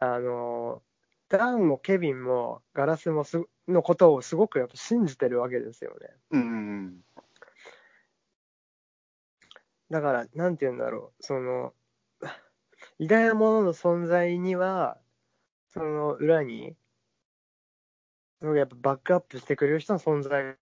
[0.00, 0.82] あの、
[1.28, 6.10] ダンもケビンもガラスもすのことをすごくやっぱ信じてるわけですよね。
[6.30, 7.04] うんうん
[9.90, 11.74] だから、なんて言うんだろう、その、
[12.98, 14.98] 偉大なものの存在には、
[15.68, 16.76] その裏に、
[18.40, 20.56] そのやっぱバックアップしてくれる人の存在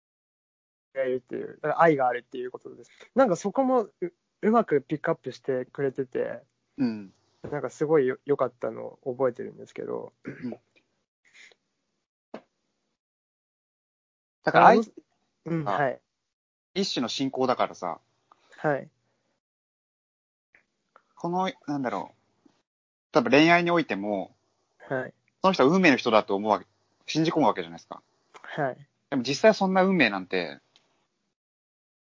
[0.95, 2.91] がいるっていう、だから愛があるっていうことです。
[3.15, 3.95] なんかそこもう
[4.43, 6.43] うまくピックアップしてくれてて、
[6.79, 7.13] うん。
[7.43, 7.51] うん。
[7.51, 10.13] なんかすごいよ良かったのを覚えてるんですけど、
[14.45, 14.85] だから、あ愛の
[15.47, 16.01] うん、あはい、
[16.75, 18.01] 一種の信仰だからさ、
[18.59, 18.91] はい、
[21.21, 22.15] この、なんだろ
[22.47, 22.51] う。
[23.13, 24.35] 多分恋愛においても、
[24.89, 26.67] はい、その人は運命の人だと思うわけ、
[27.05, 28.01] 信じ込むわけじゃないですか。
[28.33, 28.77] はい、
[29.11, 30.61] でも実際はそんな運命なんて、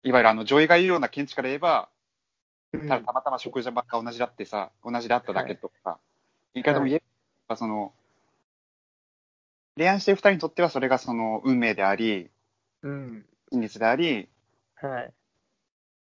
[0.04, 1.88] いわゆるあの、女医が言うような見地から言えば、
[2.72, 2.88] うん。
[2.88, 5.98] たたまたま食事ばっか同じだってさ、同じであっただけとか、
[6.54, 7.02] 言い方も言え
[7.48, 7.92] ば、その、
[9.76, 12.30] 恋愛してる二人にとってはそれがその運命であり、
[12.82, 14.28] うん、真実であり、
[14.76, 15.12] はい、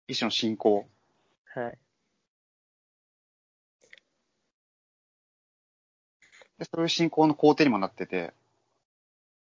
[0.09, 0.87] 一種の信仰。
[1.55, 1.79] はい、
[6.59, 8.33] でそういう信仰の肯定にもなってて、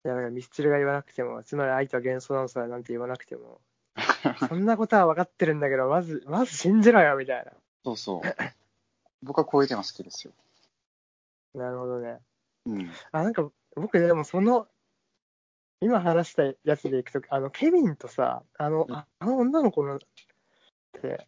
[0.06, 3.60] いや、だからミスチルが言わなくても、つまり愛とは幻想なのさなんて言わなくても、
[4.50, 8.22] そんなことは分かってるんだけど、まず、まず信じろよ、みたいそうそう。
[9.24, 10.34] 僕はこういうテーマ好きですよ。
[11.54, 11.66] な。
[11.66, 12.20] なるほどね。
[12.66, 12.92] うん。
[13.12, 14.68] あ、なんか、僕でもその、
[15.82, 20.00] 今話したやつでいくと、あの、ケビンとさ、あの、ああの女の子の、っ
[21.02, 21.28] て、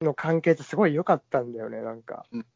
[0.00, 2.26] の関係ってすごい良かったんだよね、なんか。
[2.32, 2.46] うん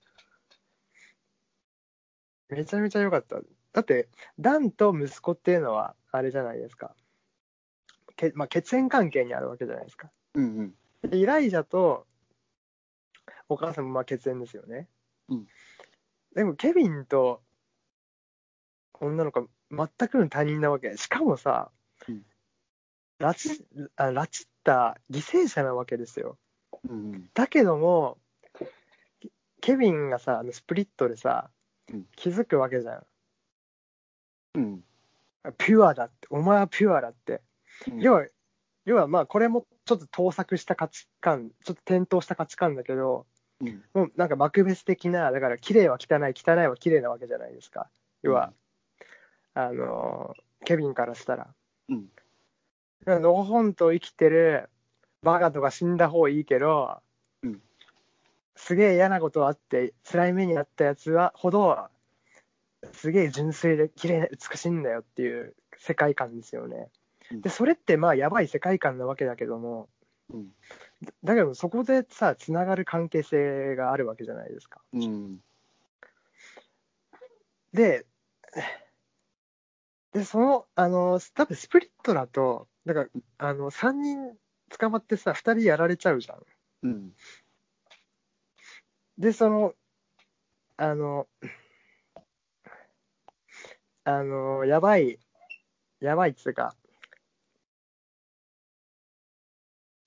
[2.51, 3.41] めちゃめちゃ良かった。
[3.73, 4.09] だって、
[4.39, 6.95] ダンと息子っていうのは、あれじゃないですか。
[8.17, 10.11] けまあ、血縁関係にあるわけじゃないですか。
[10.35, 11.11] うんうん。
[11.11, 12.07] でイライジャと
[13.49, 14.89] お母さんもまあ血縁ですよね。
[15.29, 15.47] うん
[16.35, 17.43] でもケビンと
[19.01, 19.47] 女の子は
[19.99, 20.97] 全くの他人なわけ。
[20.97, 21.71] しかもさ、
[22.09, 22.23] うん
[23.19, 23.63] 拉致
[23.97, 26.39] あ拉致った犠牲者なわけですよ。
[26.89, 27.31] うんうん。
[27.35, 28.19] だけども、
[29.61, 31.60] ケビンがさ、あのスプリットでさうん、
[32.17, 33.07] 気づくわけじゃん。
[34.55, 34.85] うん。
[35.59, 37.43] ピュアだって、お前はピュアだって。
[37.91, 38.27] うん要は、
[38.85, 43.27] 要はまあこれもちょっと盗作した価値観、ちょっと転倒した価値観だけど、
[43.61, 43.85] うん。
[43.95, 47.89] もうなんかマクベス的な、だから綺麗は汚い、汚いは綺麗なわけじゃないですか。
[48.23, 48.53] 要は、
[49.55, 51.55] あのーケビンからしたら。
[51.89, 52.11] うん。
[53.07, 54.69] のほほんと生きてる
[55.23, 57.10] バカとか死んだ方いいけど、うん
[58.57, 61.89] すげえ嫌なことあって、辛い目にあったやつはほど、
[62.93, 66.89] すげえ純粋で綺麗で美しいんだよっていう世界観ですよね。
[67.31, 69.89] うんで、それってまあやばい世界観なわけだけども、
[70.33, 70.49] うん。
[71.25, 74.81] だけどそこでさ、つながる関係性があるわけじゃないですか。
[74.93, 75.41] うん。
[77.73, 78.05] で、
[80.13, 83.09] で、その、あの、多分スプリットだと、だから、
[83.39, 84.37] あの、3人
[84.77, 86.43] 捕まってさ、2人やられちゃうじゃん。
[86.83, 87.13] うん。
[89.21, 89.75] で、その、
[90.79, 91.29] あの、
[94.05, 95.19] あの、やばい、
[96.01, 96.75] やばいっつうか、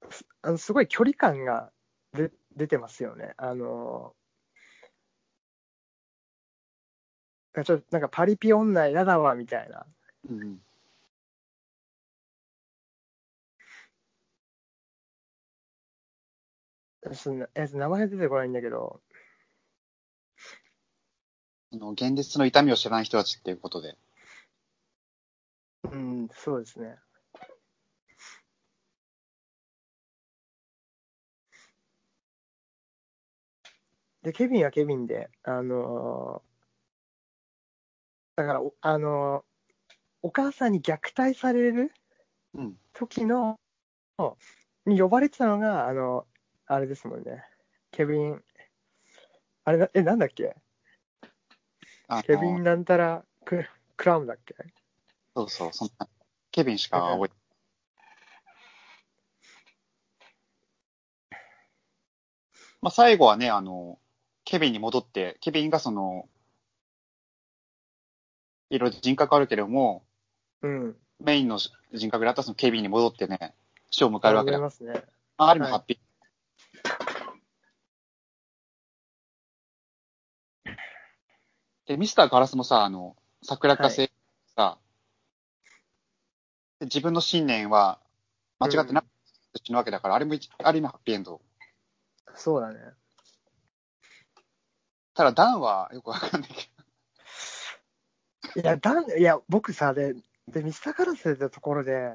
[0.10, 1.71] すあのすごい距離感が
[2.13, 3.36] で出てますよね。
[3.38, 4.15] あの、
[7.63, 9.86] ちょっとなんかパリピ女嫌だわみたいな。
[10.28, 10.60] うん。
[17.12, 19.02] そんなえ名前出てこないんだけど、
[21.72, 23.98] その現実の痛みを知らない人たちっていうことで。
[25.92, 26.96] うん、そうですね。
[34.24, 36.54] で、ケビンはケビンで、あのー
[38.36, 39.44] だから、おあのー
[40.24, 41.92] お母さんに虐待される
[42.54, 42.80] うん。
[42.94, 43.60] 時の、
[44.86, 46.26] に呼ばれてたのが、あの、
[46.67, 47.43] あれですもんね。
[47.91, 48.41] ケビン、
[49.65, 50.56] あれだ、え、なんだっけ？
[52.26, 53.65] ケビンなんたらク
[53.97, 54.56] クラウンだっけ？
[55.36, 56.08] そうそう、そんな、
[56.52, 57.36] ケビンしか覚えて
[62.82, 63.97] まあ、最後はね、あの、
[64.43, 66.28] ケビンに戻って、ケビンがその、
[68.69, 70.04] いろいろ人格あるけれども、
[70.62, 70.95] うん。
[71.19, 71.60] メインの
[71.93, 73.54] 人格であったそのケビンに戻ってね、
[73.89, 74.58] 死を迎えるわけだ。
[74.58, 75.02] 思いますね。
[75.38, 76.12] あある意味ハッピー。
[81.86, 84.10] で、ミスターガラスもさ、あの、桜化成
[84.56, 84.78] さ、
[86.80, 88.00] で自分の信念は
[88.60, 89.10] 間違ってなくて
[89.63, 91.41] 死ぬわけだから、あれも一ある意味ハッピーエンド。
[92.36, 92.80] そうだね。
[95.13, 96.69] ただ、ダンはよくわかんないけ
[98.60, 100.15] いや、だんいや僕さ、で、
[100.48, 102.13] で、ミスターカラスってところで、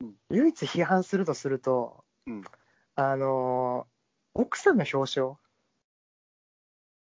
[0.00, 2.44] うん唯一批判するとすると、うん
[2.94, 3.90] あのー
[4.32, 5.36] 奥さんの表彰。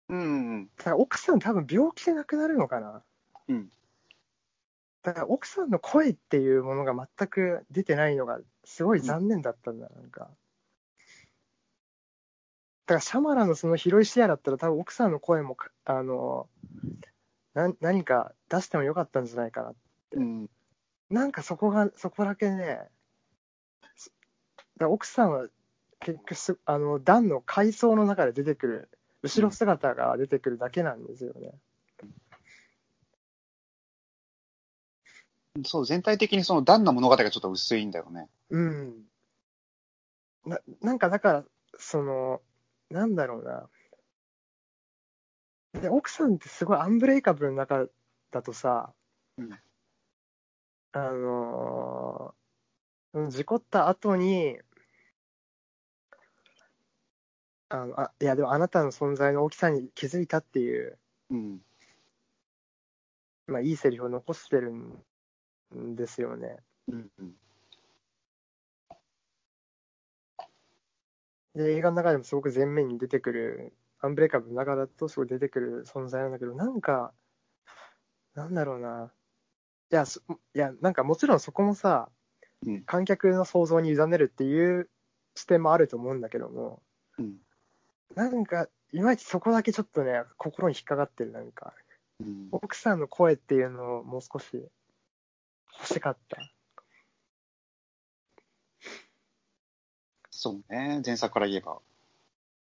[0.10, 0.16] ど。
[0.16, 3.04] うんうんだから奥さん多分病気で亡くなるのかな。
[3.48, 3.70] うん。
[5.04, 10.30] だから奥さんの声っていうものが全く出てないのがすごい残念だったんだ、なんか。
[12.88, 16.48] だからシャマランのその広い視野だったら多分奥さんの声もか、あの
[17.54, 19.74] な何か出してもよかったんじゃないかな。
[20.14, 20.42] うん。
[20.42, 20.50] うん。
[21.10, 22.80] なんかそこが、そこだけね、
[23.96, 24.14] す
[24.78, 25.48] だ奥さんは
[26.00, 28.90] 結局す、あの、ダンの階層の中で出てくる、
[29.26, 31.52] 後ろ姿が出てくるだけなんですよね。
[35.66, 38.30] そう、全体的にそのダンの物語がちょっと薄いんだよね。
[38.52, 39.06] うん。
[40.46, 41.44] ななんかだから、
[41.80, 42.42] その、
[42.92, 43.44] なんだろう
[45.74, 45.82] な。
[45.82, 47.88] で、奥さんってすごいアンブレイカブルの中
[48.30, 48.94] だとさ、
[49.40, 49.50] うん
[50.92, 54.58] あのー事故った後に、
[57.70, 60.98] あのあいや、でもあなたの存在の大きさに気づいたっていう、
[61.32, 61.62] うん。
[63.48, 66.58] まあ、いいセリフを残してるんですよね。
[66.88, 67.36] うんうん。
[71.56, 77.14] で、映画の中でもすごく前面に出てくる、アンブレイカブルの中だとすごい出てくる存在なんだけど、なんか、
[78.34, 79.12] なんだろうな。
[79.92, 80.22] いや、そ
[80.54, 82.10] いや、なんかもちろんそこもさ、
[82.66, 84.90] うん観客の想像に委ねるっていう
[85.36, 86.82] 視点もあると思うんだけども、
[87.18, 87.45] うん。
[88.14, 91.74] なんか、いまいちそこだけちょっとね、心に引っかかってる、なんか。
[92.20, 92.48] うん。
[92.52, 94.54] 奥さんの声っていうのをもう少し
[95.78, 96.38] 欲しかった。
[100.32, 101.80] そうね、前作から言えば。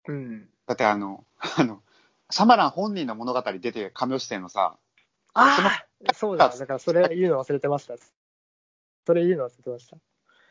[0.08, 0.48] うん。
[0.66, 1.24] だってあの、
[1.58, 1.82] あの、
[2.30, 4.78] シャマラン本人の物語出て、亀吉生のさ、
[5.34, 7.94] ああそうだ、だからそれ言うの忘れてました。
[9.06, 9.96] それ言うの忘れてました。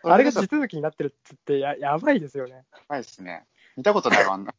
[0.03, 2.65] あれが地実続きになってるって言ってや、やばいですよね。
[2.89, 3.47] はいですね。
[3.77, 4.53] 見たことないわ、あんな。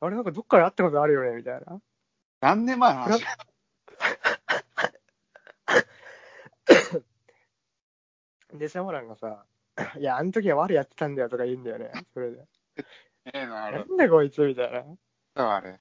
[0.00, 1.80] あれなんかどっかで会ったことあるよね、みたいな。
[2.40, 3.22] 何年前の話？
[8.54, 9.44] で、シャマランがさ、
[9.98, 11.92] いや、あの時は悪やってたんだよとか言うんだよね。
[12.14, 12.46] それで。
[13.26, 13.78] ええの、あれ。
[13.78, 14.84] なんだこいつみたいな。
[15.56, 15.78] あれ。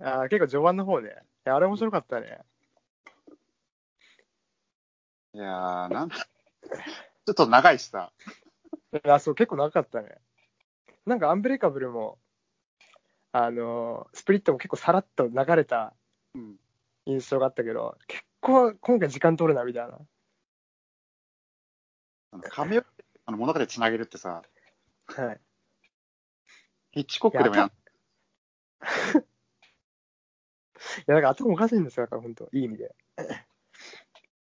[0.00, 1.08] あー結構序盤の方で。
[1.08, 2.40] いや、あれ面白かったね。
[5.34, 8.12] いやー、なんちょっと長いしさ。
[9.04, 10.18] あ、そう、結構長かったね。
[11.06, 12.18] なんかアンブレイカブルも、
[13.32, 15.94] あのースプリットも結構さらっと流れた
[16.34, 16.56] うん。
[17.06, 19.98] 印象があったけど、結構今回時間取るな、みたいな。
[22.32, 22.86] あの亀吉
[23.26, 24.42] あの物語つなげるってさ、
[25.06, 25.40] はい。
[26.92, 27.66] ヒッチコックでもやん。
[31.00, 32.94] いや、なんか頭おかしいんですよ、だから本当いい意味で。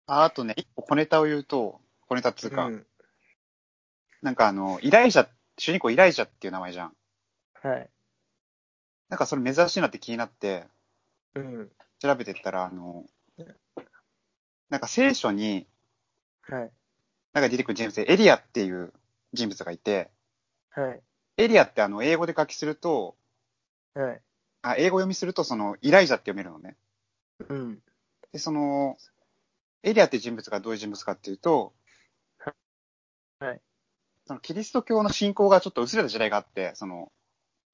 [0.07, 2.87] ああとね、一個小ネタを言うと、小ネタっつうか、うん。
[4.21, 6.93] なんかあの、イライジャ、主人公イライジャっていう名前じゃん。
[7.61, 7.89] はい。
[9.09, 10.65] なんかそれ珍しいなって気になって、
[11.35, 11.69] うん。
[11.99, 13.05] 調べてったら、あの、
[14.69, 15.67] なんか聖書に、
[16.41, 16.71] はい。
[17.33, 18.93] なんか出てくる人物でエリアっていう
[19.33, 20.09] 人物がいて、
[20.69, 21.01] はい。
[21.37, 23.15] エリアってあの、英語で書きすると、
[23.93, 24.21] はい。
[24.61, 26.75] あ英語読みすると、その、イライジャって読めるのね。
[27.49, 27.79] うん。
[28.31, 28.97] で、その、
[29.83, 31.73] エリアって人物がどういう人物かっていうと、
[33.39, 33.61] はい。
[34.27, 37.11] そのキリスト教の信仰がちょっと薄れた時代があって、その、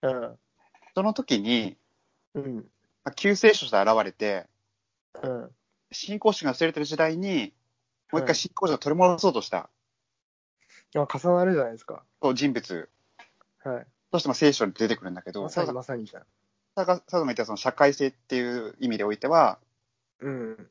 [0.04, 0.38] うん。
[0.96, 1.78] その時に、
[2.36, 2.56] うん。
[2.56, 2.62] ま
[3.06, 4.48] あ救世主として現れて、
[5.22, 5.50] うん。
[5.92, 7.54] 信仰心が薄れてる時代に、
[8.12, 9.70] もう一はい回信仰心を取り戻そうとした、
[10.96, 12.04] あ、重なるじゃないですか。
[12.22, 12.90] そう人物
[13.64, 13.88] はい。
[14.12, 16.24] としても聖書に出てくるんだけど、まさに佐まさにじゃん。
[16.76, 19.58] さっきが言ったその社会性っていう意味でおいては、
[20.20, 20.70] うん。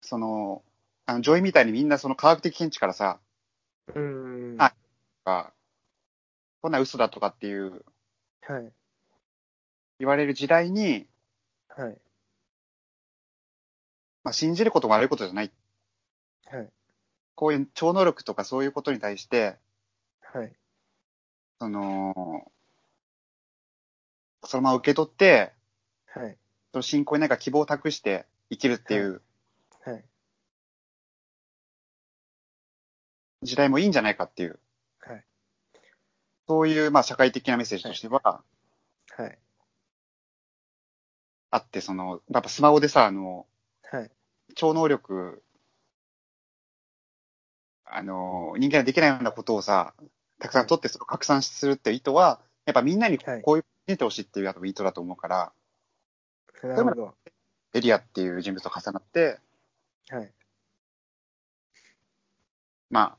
[0.00, 0.62] その、
[1.04, 3.18] あの、ジョイみたいにみんなその科学的見地からさ、
[3.94, 4.56] うん。
[4.58, 4.74] あ
[5.24, 5.52] が
[6.62, 7.84] こんな嘘だとかっていう
[8.48, 8.72] はい。
[9.98, 11.06] 言われる時代に、
[11.68, 11.98] はい。
[14.22, 15.50] まあ、信じることも悪いことじゃない。
[16.46, 16.68] はい。
[17.34, 19.56] こういう超能力とかそういうことに対して、
[20.22, 20.52] はい。
[21.60, 22.50] その、
[24.44, 25.52] そのまま受け取って、
[26.06, 26.36] はい。
[26.72, 29.22] その信仰になんか希望を託して生きるっていう
[33.42, 34.58] 時代もいいんじゃないかっていう、
[35.00, 35.24] はい。
[36.48, 39.38] そういうまあ社会的なメッセージとしてははい。
[41.50, 43.46] あって、その、やっぱスマホでさ、あの、
[43.90, 44.10] はい。
[44.54, 45.42] 超能力
[47.86, 49.94] あの、人間ができないようなことをさ、
[50.38, 55.52] たくさん取ってそれを拡散するっていう意図は、やっぱみんなにはいこういう、見てほしいっていう意図だと思うから、
[56.62, 57.14] なるほど。
[57.72, 59.38] エリアっていう人物と重なって、
[60.08, 60.32] はい。
[62.90, 63.18] まあ、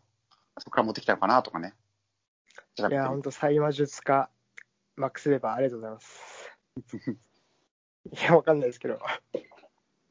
[0.59, 1.73] そこから持ってきたのかなとかね。
[2.77, 4.29] いや、本当サイ魔術家、
[4.95, 6.51] マックス・レバー、ありがとうございます。
[8.11, 8.99] いや、わかんないですけど。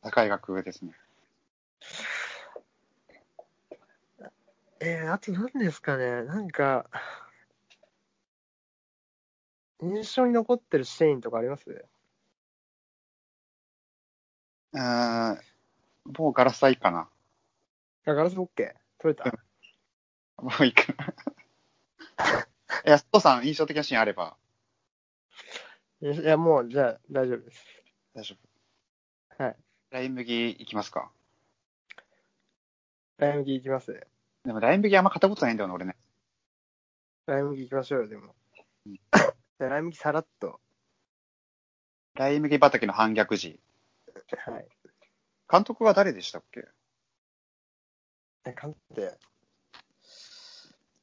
[0.02, 0.92] 高い額ですね。
[4.80, 6.86] えー、あと何ですかね、なんか、
[9.80, 11.70] 印象に残ってるシーンとかあります？
[14.72, 15.40] うーん、
[16.18, 17.08] もうガラスはいいかな。
[18.06, 19.30] あガラスオッケー取れた
[20.38, 21.14] もういいかな。
[22.86, 24.36] いや、ストさん、印象的なシーンあれば
[26.00, 27.64] いや、もう、じゃあ、大丈夫です。
[28.14, 28.36] 大丈
[29.38, 29.42] 夫。
[29.42, 29.56] はい。
[29.90, 31.10] ライ麦いきますか。
[33.18, 34.06] ライ麦いきます？
[34.44, 35.96] でも、ライ麦あんま買ったことないんだよね、俺ね。
[37.26, 38.34] ライ麦いきましょうよ、でも。
[38.86, 38.94] うん
[39.58, 40.60] じゃあライ麦さらっと。
[42.14, 43.58] ライ麦畑の反逆時。
[44.36, 44.68] はい。
[45.50, 46.68] 監督は誰でしたっけ？
[48.44, 49.18] え、かんって、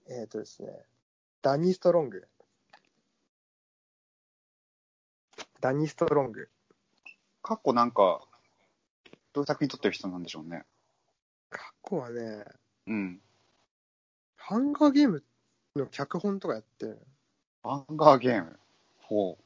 [0.07, 0.69] えっ、ー、とですね、
[1.41, 2.27] ダニー・ストロング。
[5.61, 6.49] ダニー・ストロング。
[7.41, 8.21] 過去なんか、
[9.33, 10.65] どういう作品撮ってる人なんでしょうね。
[11.49, 12.45] 過去はね、
[12.87, 13.21] うん。
[14.35, 15.23] ハンガーゲーム
[15.75, 16.99] の脚本とかやってる。
[17.63, 18.59] アンガーゲーム？
[18.99, 19.37] ほ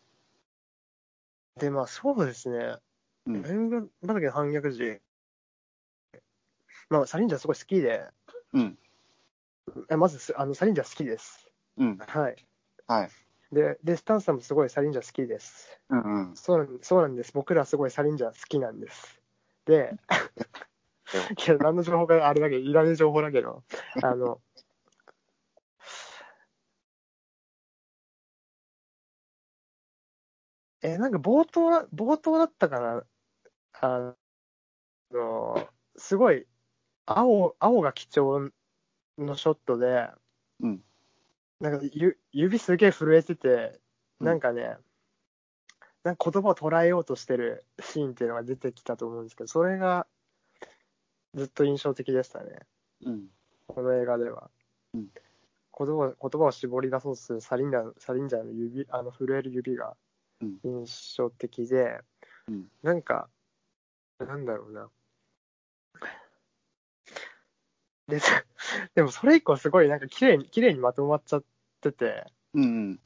[1.58, 2.82] で、まあそうですね、う。
[3.28, 3.42] うん。
[3.44, 5.00] ライム畑の反逆時、
[6.90, 8.08] まあサリンジャーすごい好きで、
[8.54, 8.80] うん。
[9.90, 11.50] えまずすあのサリンジャー好きです。
[11.78, 11.98] うん。
[11.98, 12.36] はい。
[12.88, 13.10] はい。
[13.52, 15.80] で、で、スタンさんもすごいサリンジャー好きです。
[15.90, 16.36] うんうん。
[16.36, 17.32] そうなんそうなんです。
[17.34, 19.22] 僕らすごいサリンジャー好きなんです。
[19.66, 19.96] で、
[21.48, 23.64] いや、何の情報かあれだけど、いらねえ情報だけど、
[24.02, 24.42] あの、
[30.82, 33.04] え、なんか冒頭だ、冒頭だったかな？
[33.82, 34.16] あ
[35.12, 36.48] の、すごい、
[37.06, 38.52] 青、青が貴重
[39.18, 40.10] のショットで、
[40.62, 40.84] うん
[41.60, 43.80] なんかゆ指すげえ震えてて、
[44.20, 44.78] うんなんかね、
[46.04, 50.06] なんか言葉を捉えようとしてるシーンっていうのが出てきたと思うんですけど、それが
[51.34, 52.60] ずっと印象的でしたね、
[53.06, 53.28] うん。
[53.68, 54.50] この映画では。
[54.94, 55.08] うん
[55.80, 59.96] 言葉言葉を絞り出そうとするサリンジャーサリンジャーの指、あの震える指が
[60.42, 62.00] うん印象的で、
[62.48, 63.30] うんなんか、
[64.20, 64.90] なんだろうな。
[68.08, 68.20] で、
[68.96, 71.44] でもそれ以降すごいなんか綺麗に、綺麗にまとまっちゃっ
[71.82, 73.00] てて、うんうん。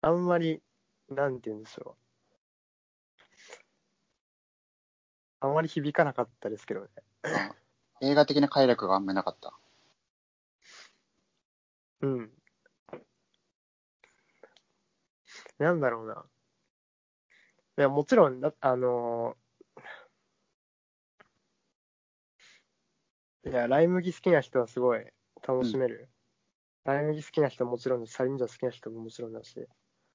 [0.00, 0.62] あんまり、
[1.08, 2.02] なんて言うんでしょう。
[5.40, 6.88] あんまり響かなかったですけどね。
[7.24, 7.54] あ
[8.00, 9.52] 映画的な快楽があんまりなかった。
[12.00, 12.30] うん。
[15.58, 16.24] なんだろうな。
[17.78, 19.36] いや、もちろん、だあの
[23.44, 25.04] いや、ライ麦好きな人はすごい
[25.46, 26.08] 楽しめる。
[26.84, 29.66] ライ麦好きな人はもちろんだし、サリンジャー好きな人ももちろんだし、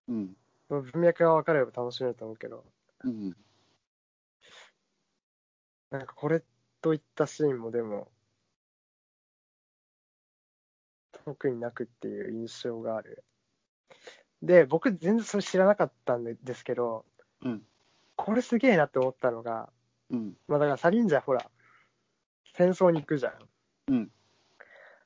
[0.08, 0.36] うん。
[0.70, 2.66] 文脈が分かれば楽しめると思うけど、
[3.04, 3.36] うん。
[5.90, 6.44] なんかこれ
[6.82, 8.10] といったシーンもでも、
[11.12, 13.24] 特になくっていう印象がある。
[14.42, 17.06] で、僕全然それ知らなかったんですけど、
[17.42, 17.64] うん
[18.16, 19.70] これすげえなって思ったのが、
[20.10, 20.34] うん。
[20.48, 21.52] まあだからサリンジャーほら、
[22.58, 23.34] 戦争に行くじゃん。
[23.94, 24.12] うん。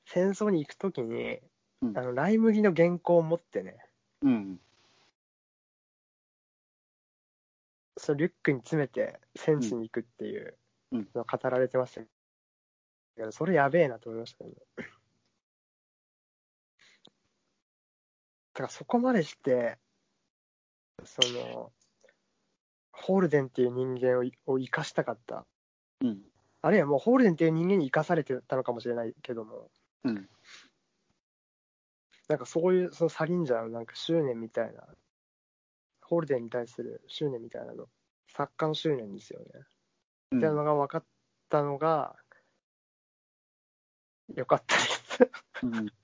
[0.06, 1.40] 戦争に行くときに、
[1.82, 3.78] うんあの、ライ麦の原稿を持ってね、
[4.22, 4.60] うん。
[7.98, 10.58] そのリュックに詰めて戦地に行くっていう
[10.92, 14.52] うんのが語られてましたけど、それやべえなと思いましたね。
[14.78, 14.84] だ
[18.54, 19.78] からそこまでして、
[21.04, 21.74] その、
[22.92, 25.46] ホールデンっていう人間をいを生かしたかった。
[26.02, 26.31] うん。
[26.64, 29.70] あるいはもうホールデンっていう人間に生かされてたのかもしれないけども、
[30.04, 30.30] うん。
[32.30, 34.84] なんかそういうそのサリンジャーのなんか執念みたいな、
[36.02, 37.88] ホールデンに対する執念みたいなの、
[38.28, 39.46] 作家の執念ですよね。
[40.34, 41.04] うんっていうのが分かっ
[41.50, 42.16] たのが、
[44.36, 45.30] よかったです。
[45.64, 45.88] うん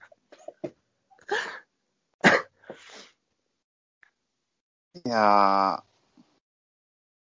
[5.06, 6.24] いやー、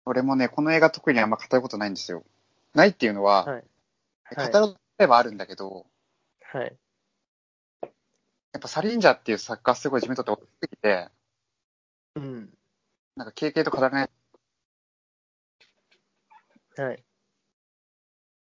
[0.06, 2.26] 俺もね、この映画特にあんま語ることないんですよ。
[2.74, 3.64] ないっていうのは、はい。
[4.24, 5.86] はい語るればあるんだけど、
[6.42, 6.78] はい。
[8.54, 11.10] やっぱサリンジャーっていう作家すごい自分にとって大きすぎて、
[12.16, 12.58] うん。
[13.16, 14.10] なんか経験と語らない、
[16.78, 17.04] はい。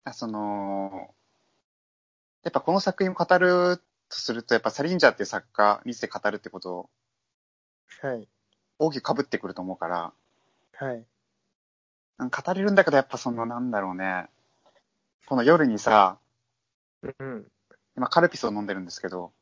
[0.06, 1.14] あその、
[2.44, 3.78] やっぱこの作品を語る
[4.10, 6.90] とすると、やっぱサリンジャーっていう作家について語るってことを
[8.02, 8.28] はい。
[8.80, 10.14] 大きく被ってくると思うから、
[10.74, 11.06] はい。
[12.20, 14.28] うん語れるんだけど、やっぱその、なんだろうね。
[15.26, 16.20] この夜にさ、
[17.02, 17.48] うん。
[17.96, 19.34] 今カルピスを飲んでるんですけど、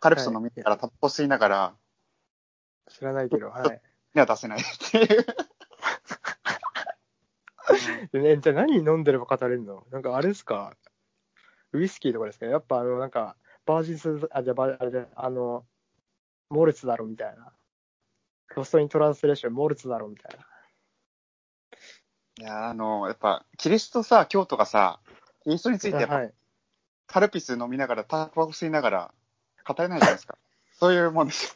[0.00, 1.74] カルピスを飲みながら、タバコ吸いながら、
[2.88, 3.80] 知らないけど、はい。
[4.14, 5.26] には出せないっていう。
[8.12, 9.86] でね、じゃあ何飲んでれば語れるの？
[9.90, 10.76] なんかあれですか？
[11.72, 12.46] ウイスキーとかですか？
[12.46, 15.66] やっぱあの、なんか、バージンス、あ、じゃああれじゃあの、
[16.48, 17.52] モルツだろみたいな。
[18.54, 20.46] ロストイントランスレーション、モルツだろみたいな。
[22.38, 25.00] いや、あの、やっぱ、キリストさ、京都がさ、
[25.44, 26.34] キリストについてやっぱはい。
[27.06, 29.14] カルピス飲みながら、タバコ吸いながら、
[29.66, 30.36] 語れないじゃないですか。
[30.78, 31.52] そういうもんですよ。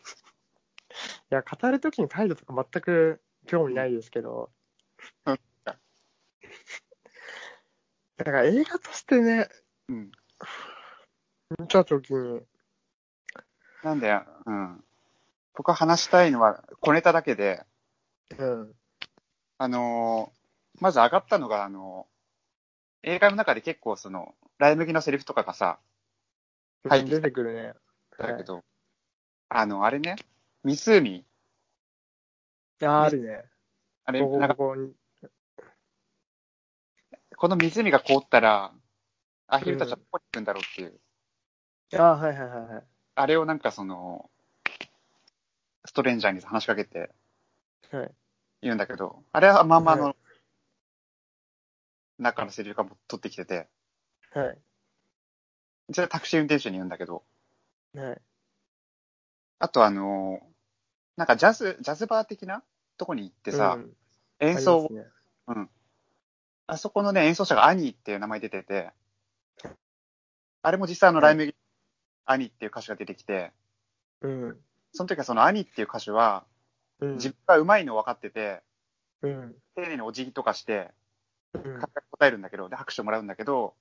[1.33, 4.51] いや、語るときに態度とか全く興味ないですけど
[5.27, 5.41] うん。
[5.65, 5.75] だ
[8.25, 9.49] から映画としてね、
[9.89, 10.11] うん。
[11.59, 12.41] 見たときに、
[13.83, 14.85] なんで、うん。
[15.55, 17.65] 僕は話したいのは、小ネタだけで、
[18.39, 18.75] うん。
[19.59, 20.40] あのー
[20.81, 22.21] まず上がったのが、あのー
[23.03, 25.79] 映画の中で結構その、ライ麦のセリフとかがさ、
[26.87, 27.73] はい出てくるね。
[28.19, 28.63] だけど、
[29.49, 30.17] あの、あれね、
[30.65, 31.25] 湖、
[32.83, 33.45] あ、あるね。
[34.05, 34.77] あれ、なんかこ
[37.49, 38.73] の湖が凍ったら、
[39.47, 41.01] アヒルたちはどこに行くんだろうっていう、
[41.99, 42.85] あ、はいはいはいはい。
[43.15, 44.31] あれをなんかその、
[45.87, 47.11] ストレンジャーに話しかけて
[47.91, 48.11] はい。
[48.63, 50.17] 言うんだけど、あれはまんまはの
[52.21, 53.69] 中のセリフが取ってきてて、
[54.33, 54.59] はい。
[55.93, 57.25] それはタクシー運転手に言うんだけど、
[57.95, 58.21] はい。
[59.59, 60.51] あとあのー
[61.17, 62.63] なんかジャズ、ジャズバー的な
[62.97, 63.91] とこに行ってさ、うん
[64.43, 65.67] 演奏をありますね
[66.67, 68.91] あそこのね、演奏者がアニーっていう名前出てて、
[70.63, 71.55] あれも実際あのライブ、
[72.25, 73.53] アニーっていう歌手が出てきて、
[74.23, 74.57] うん。
[74.93, 76.47] その時はそのアニーっていう歌手は、
[77.01, 77.15] うん。
[77.17, 78.63] 自分が上手いの分かってて、
[79.23, 79.55] うん。
[79.75, 80.91] 丁寧にお辞儀とかして、うん。
[81.53, 83.75] 答えるんだけど、で、拍手もらうんだけど、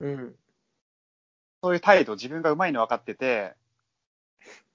[0.00, 0.34] うん。
[1.62, 3.54] そういう態度、自分が上手いの分かってて、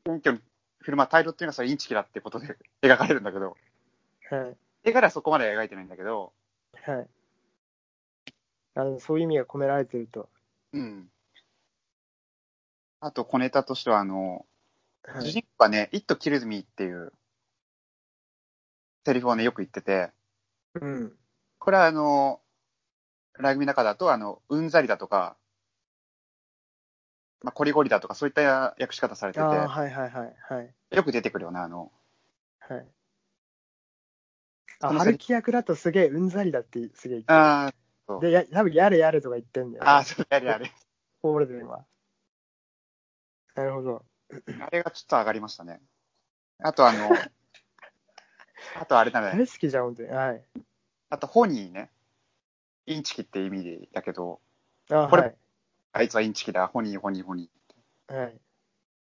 [0.05, 0.41] 謙虚に
[0.79, 3.57] 振る舞う態度っていうのはそれインチキだってことで描かれるんだけど、
[4.29, 4.57] はい。
[4.83, 6.31] 映画ではそこまで描いてないんだけど、
[6.83, 7.07] はい。
[8.75, 10.29] あの、そういう意味が込められてると。
[10.73, 11.09] うん。
[12.99, 14.45] あと、小ネタとしては、あの、
[15.03, 15.25] はい。
[15.25, 17.13] 主人公がね、It Kills Me っていう
[19.05, 20.11] セリフをね、よく言ってて、
[20.75, 21.13] うん。
[21.65, 22.41] これはあの、
[23.39, 25.35] ラグビーの中だと、あの、うんざりだとか、
[27.41, 30.35] まあ、コリゴリだとか、そういった訳し方されてああ、て、はいはいはい。
[30.47, 30.75] はい。
[30.95, 31.91] よく出てくるよね、あの、
[32.59, 32.87] はい。
[34.79, 38.29] あ、春樹役だとすげえうんざりだってすげえ言ってあーる。
[38.29, 40.71] で、や、多分やれやれとか言ってんだよ、あー、そう、やれやれ。
[41.23, 41.83] ホールで今。
[43.55, 44.05] なるほど。
[44.61, 45.81] あれがちょっと上がりましたね。
[46.61, 47.09] あとあの、
[48.79, 50.09] あとあれだね、大好きじゃん、本当に。
[50.09, 50.43] はい。
[51.09, 51.91] あとホニーね。
[52.87, 54.39] インチキって意味だけど、
[54.91, 55.35] あこれはい。
[55.93, 58.15] あいつはインチキだ、ホニー、ホニー、ホニー。
[58.15, 58.39] はい。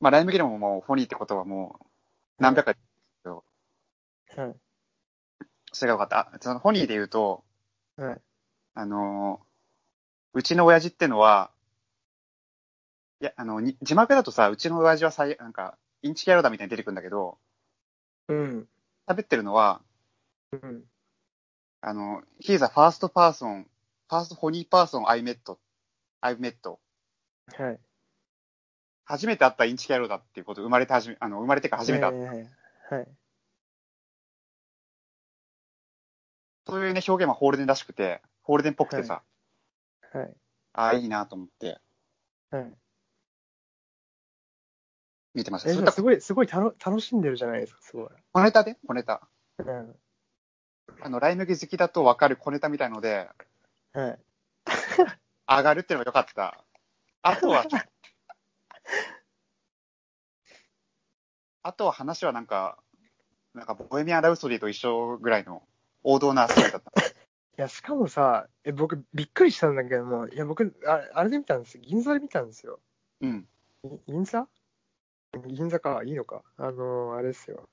[0.01, 1.87] まあ、ライムギルももう、ホニーってことはもう、
[2.39, 2.77] 何百回、
[4.37, 4.57] はい。
[5.73, 6.35] それが分かった。
[6.35, 7.45] あそのホニーで言うと、
[7.97, 8.21] はい。
[8.75, 9.47] あのー
[10.35, 11.51] うちの親父ってのは、
[13.23, 17.39] いや、あの、に字幕だとさ、うちの親父はさい、なんか、インチキ野郎だみたいに出てくるんだけど、
[18.29, 18.69] うん。
[19.09, 19.81] 喋ってるのは、
[20.53, 20.85] うん。
[21.89, 23.67] あの、he is a first person,
[24.11, 25.57] first honey person I met,
[26.21, 26.79] I've met.
[27.57, 27.81] はい。
[29.05, 32.19] 初めて会ったインチキ野郎だっていうこと、生まれてはじめ、あの、生まれてから初めて会った。
[32.19, 32.49] はいはいはい。
[32.91, 33.09] はい。
[36.67, 39.23] そういうね、表現はホールデンらしくて、ホールデンっぽくてさ、
[40.13, 40.35] はい。
[40.73, 41.79] ああ、いいなと思って
[42.51, 42.75] はい。
[45.35, 45.71] 見てました。
[45.71, 48.09] え、すごい、すごい楽楽しんでるじゃないですか、すごい。
[48.33, 48.77] 小ネタで？
[48.89, 49.29] 小ネタ。
[49.59, 49.97] うん。
[51.01, 53.29] あの、ライ麦好きだと分かる小ネタみたいので、
[53.93, 54.19] はい。
[55.49, 56.65] 上がるっていうのが良かった。
[57.23, 57.65] あとは、
[61.63, 62.79] あとは話はなんか、
[63.55, 65.63] なんか、ボヘミアン・ラブソディと一緒ぐらいの
[66.03, 66.91] 王道なストーリーだった。
[67.03, 67.05] い
[67.57, 72.81] や、しかもさ、え、僕、びっくりしたんだけども、いや、僕、ああれで見たんです銀座で見たんですよ。
[73.21, 73.49] うん。
[73.85, 74.47] い銀座？
[75.47, 76.43] 銀座か、いいのか。
[76.57, 77.69] あのーあれですよ。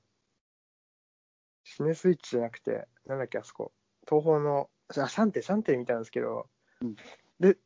[1.76, 3.71] シネスイッチじゃなくて、なんだっけ、あそこ。
[4.07, 6.47] 東宝の、あ、サンテ、サンテで見たんですけど、
[6.82, 6.95] うん
[7.39, 7.57] で、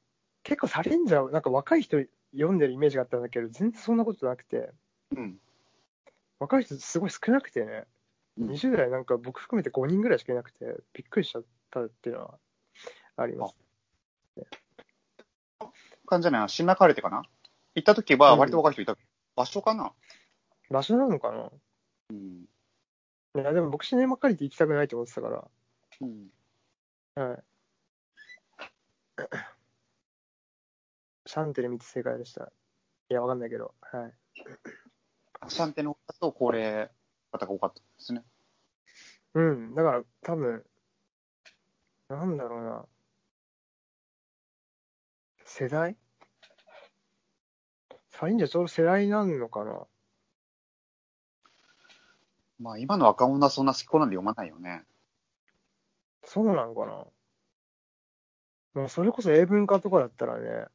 [0.43, 1.97] 結構サレンジャー、なんか若い人
[2.31, 4.71] 読んでるイメージがあったんだけど、全然そんなことなくて、
[5.15, 5.39] うん。
[6.39, 7.85] 若い人すごい少なくてね、
[8.37, 12.37] うん20代なんか僕含めて5人ぐらいしかいなくて、びっくりしちゃったっていうのは
[13.17, 13.55] あります。
[16.05, 16.47] 感じじゃないな。
[16.47, 17.23] 新中晴れてかな？
[17.73, 18.95] 行った時は割と若い人いた。
[19.35, 19.91] 場所かな？
[20.69, 21.49] 場所なのかな？
[22.11, 22.45] うん。
[23.35, 25.47] いや、でも僕シネマカリテ行きたくないと思ってたから。
[26.01, 26.29] うん。
[27.15, 27.43] はい。
[31.25, 32.51] シャンテル見て正解でした。
[33.09, 33.75] いや、わかんないけど。
[33.81, 34.13] はい。
[35.49, 36.89] シャンテの方だと高齢
[37.31, 38.23] 方が多かったですね。
[39.33, 39.75] うん。
[39.75, 40.65] だから、多分、
[42.09, 42.87] なんだろうな。
[45.45, 45.97] 世代？
[48.09, 49.87] サリンジャちょうど世代なのかな？
[52.59, 54.83] まあ今の若者はそんな好き好んで読まないよね。
[56.23, 57.05] そうなのかな
[58.73, 60.65] まあ、それこそ英文化とかだったらね、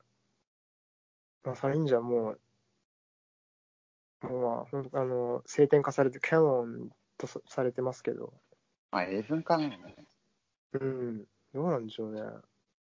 [1.45, 8.33] まあ、サリンジャもう、もうまあ、ほんあの、聖典化されて、キャノンとさされてますけど、
[8.91, 9.95] まあ英文化なのね。
[10.73, 12.23] うん、どうなんでしょうね。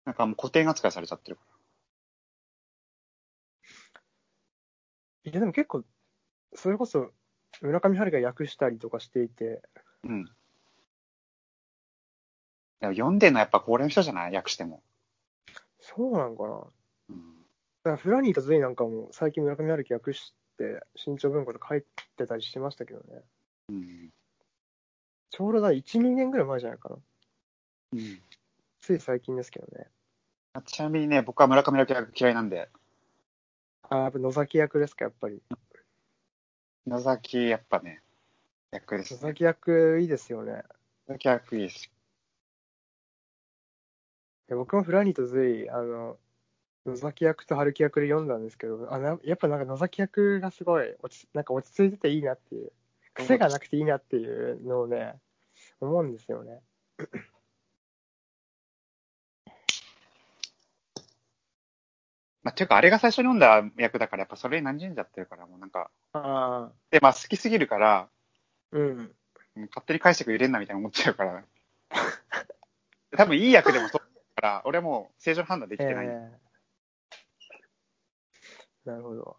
[0.05, 1.43] なんかもう固定扱いされちゃってるか
[5.25, 5.85] いや、でも結構、
[6.55, 7.11] それこそ、
[7.63, 9.63] 村上春が訳したりとかしていて、
[10.05, 10.11] ら。
[10.11, 10.25] うん。
[12.81, 14.35] でも読んでるのはやっぱ高齢の人じゃない？
[14.35, 14.83] 訳しても。
[15.81, 16.69] そうなのかなだか
[17.11, 17.35] うん。
[17.85, 21.83] らフラニーとズイなんかも最近村上春樹訳して、新潮文庫で書い
[22.17, 23.23] てたりしてましたけどね。
[23.69, 24.11] うん。
[25.31, 26.97] ちょうどだ、1、2年ぐらい前じゃないかな。
[27.93, 28.23] うん。
[28.81, 29.89] つい最近ですけどね。
[30.67, 32.69] ちなみにね、僕は村上明嫌いなんで、
[33.89, 35.43] あ、やっぱ野崎役ですか、やっぱり。
[36.87, 38.03] 野崎やっぱね、
[38.71, 39.21] 役です、ね。
[39.23, 40.63] 野崎役いいですよね。
[41.09, 41.87] 野崎役いいです。
[41.87, 41.91] い
[44.49, 46.19] や僕もフラニーとズイ、あの、
[46.85, 52.71] 野崎役と春樹役で読んだんですけど、あなやっぱなんか野崎役がすごい落ち、なんか落ち着いてていいなっていう、
[53.15, 55.15] 癖がなくていいなっていうのをね、
[55.81, 56.61] 思うんですよね。
[62.45, 68.09] まあ、ていうか、あれが最初に読んだ役だから、やっぱそれに馴染んじゃってるから、もうなんか、ああ、で、まあ好きすぎるから、
[68.71, 68.83] うん。
[68.83, 69.15] うん
[69.57, 71.45] 勝手に解釈入れんなみたいな思っちゃうから。
[73.17, 74.01] 多分いい役でもそう
[74.35, 76.07] だから、俺はもう正常判断できえてない。
[76.07, 76.11] え
[78.85, 79.39] なるほど。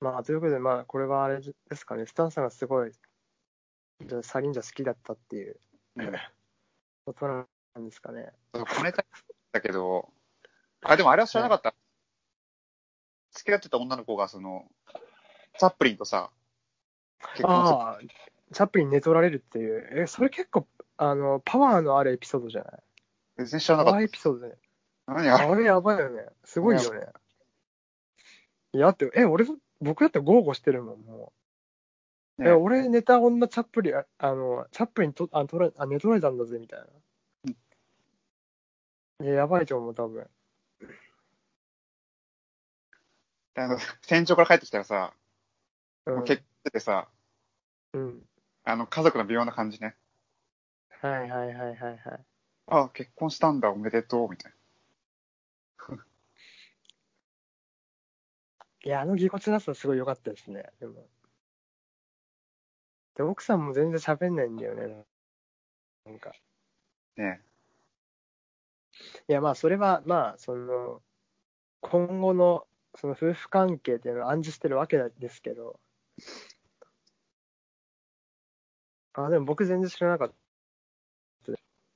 [0.00, 2.92] まあ、ということで、まあ、これはあれですかね、スタンさんがすごい、
[4.00, 5.60] じゃあサリンジャ好きだったっていう
[5.96, 6.12] うん
[7.06, 7.46] ことな
[7.80, 8.32] んですかね。
[8.52, 9.06] 小ネタ
[9.52, 10.12] だけど、
[10.82, 11.74] あ、でもあれは知らなかった。
[13.32, 14.66] 付き合ってた女の子が、その、
[15.58, 16.30] チャップリンとさ、
[17.34, 17.78] 結婚する。
[17.78, 17.98] ああ、
[18.52, 20.66] チャップリン寝取られるっていう、え、それ結構、
[20.96, 22.82] あの、パワーのあるエピソードじゃない？
[23.38, 24.54] 全然知らなかっパワーエピソードね。
[25.06, 25.14] た。
[25.14, 25.44] 何あれ？
[25.44, 26.26] あれやばいよね。
[26.44, 27.06] すごいよね。
[28.74, 29.46] いや、だって、え、俺、
[29.80, 31.32] 僕だって豪語してるもん、も
[32.38, 32.42] う。
[32.42, 36.80] ねえ、俺寝た女チャップリン、ああの、チャップリンと、あ、取らあ寝取られたんだぜ、みたい
[39.20, 39.26] な。
[39.26, 40.28] いや、やばいと思う、多分。
[43.54, 45.14] あの、 戦場から帰ってきたらさ、
[46.06, 46.16] うん。
[46.16, 47.08] もう結婚しててさ、
[47.92, 48.28] うん。
[48.64, 49.96] あの、家族の微妙な感じね。
[51.00, 52.24] はいはいはいはいはい。
[52.66, 54.52] あ、結婚したんだ、おめでとう、みたい
[58.84, 61.06] いや、あのぎこちなさすごい良かったですね、でも。
[63.14, 65.04] で、奥さんも全然喋んないんだよね。
[66.04, 66.32] なんか。
[67.16, 67.24] な。
[67.24, 67.42] ね
[69.28, 71.00] いや、まあ、それは、まあ、その、
[71.80, 75.80] 今後の、その夫婦関係っていうのを暗示してるわけですけど。
[79.14, 80.34] あ、でも僕全然知らなかった。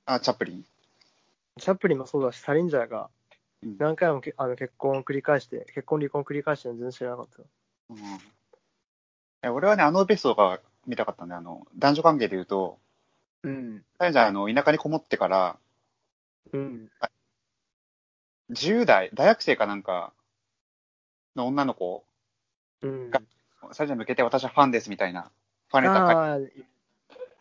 [0.05, 0.65] あ、チャップリン
[1.59, 3.09] チャップリンもそうだし、サリンジャーが
[3.63, 7.43] うん何回もけあの結婚を繰り返して、結婚離婚を繰り返してるの全然知らなかった。
[7.89, 7.97] うん
[9.43, 12.79] え俺はね、あのエピソードが見たかったんで、あの、男女関係で言うと、
[13.43, 13.83] うん。
[14.11, 15.59] じゃあ、あの、田舎にこもってから、
[16.53, 16.89] うん。
[18.49, 20.13] 10代、大学生かなんか
[21.37, 22.03] の女の子、
[22.81, 23.09] うん。
[23.09, 23.21] が
[23.71, 25.31] サジャに向けて私はファンですみたいな、
[25.69, 26.39] ファンレター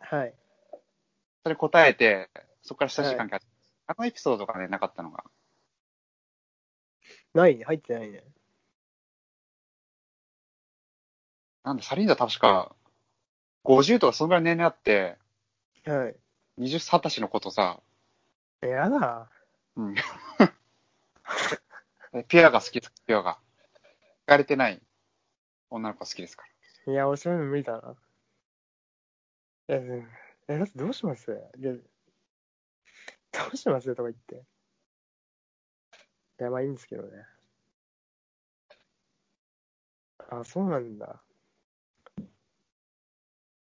[0.01, 0.35] はい。
[1.43, 2.31] それ答えて、
[2.63, 3.47] そこから親しい関係あって、
[3.89, 5.25] あのエピソードがね、なかったのが。
[7.35, 7.57] ない？
[7.57, 8.23] ね、入ってないね。
[11.65, 12.75] なんで、サリンダ確か、
[13.65, 15.17] 50とかそのぐらい年齢あって、
[15.85, 16.17] はい。
[16.59, 17.81] 20、20歳の子とさ、
[18.63, 19.29] えやだ。
[19.77, 19.95] うん。
[22.29, 23.39] ピュアが好きです、ピュアが。
[24.27, 24.83] 聞かれてない
[25.71, 26.43] 女の子が好きですか
[26.87, 26.93] ら。
[26.93, 27.95] いや、俺そういうの無理だな。
[29.69, 30.09] え、うん
[30.49, 31.27] え、だってどうします？
[31.57, 31.79] で、ど
[33.53, 33.95] うします？
[33.95, 34.35] とか言って。
[36.41, 37.09] いや、まあいいんですけどね。
[40.29, 41.23] あ、そうなんだ。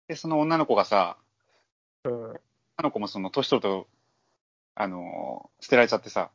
[0.09, 1.19] で、その女の子がさ、
[2.05, 2.13] うん。
[2.13, 2.39] 女
[2.85, 3.89] の子もその年取ると、
[4.75, 6.31] あのー捨てられちゃってさ、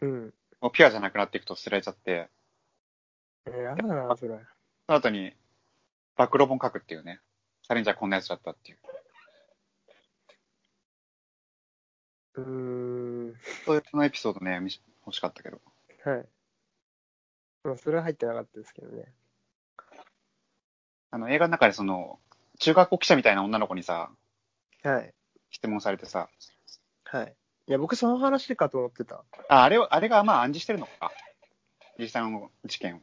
[0.00, 0.32] うん。
[0.62, 2.30] もうピュアじゃなくなっていくと捨てられちゃって、
[3.46, 4.34] えー、やだな、それ。
[4.86, 5.34] その後に、
[6.16, 7.20] 暴露本書くっていうね。
[7.66, 8.78] サレンジャーこんなやつだったっていう。
[12.34, 12.44] うー
[13.32, 13.34] ん。
[13.64, 14.60] そういうそのエピソードね、
[15.06, 15.60] 欲しかったけど。
[16.04, 16.28] はい。
[17.64, 19.12] まあ、それは入ってなかったですけどね。
[21.10, 22.18] あの、映画の中でその、
[22.58, 24.10] 中学校記者みたいな女の子にさ、
[24.82, 25.14] はい。
[25.50, 26.28] 質問されてさ、
[27.04, 27.36] はい。
[27.68, 29.24] いや、僕その話かと思ってた。
[29.48, 31.12] あ、あれを、あれがまあ暗示してるのか。
[31.98, 33.00] 実際の事件を。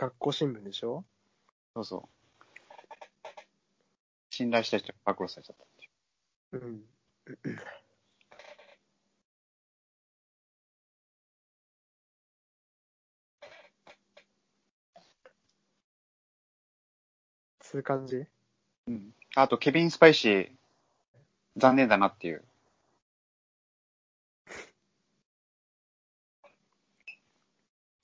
[0.00, 1.04] 学校新聞でしょ？
[1.74, 2.02] そうそう。
[4.30, 5.88] 信頼した人が暴露されちゃったってい
[6.58, 6.64] う。
[6.64, 6.84] うん。
[17.60, 18.24] そういう感じ？
[18.86, 19.14] うん。
[19.34, 20.50] あと、ケビン・スパイシー、
[21.58, 22.42] 残念だなっていう。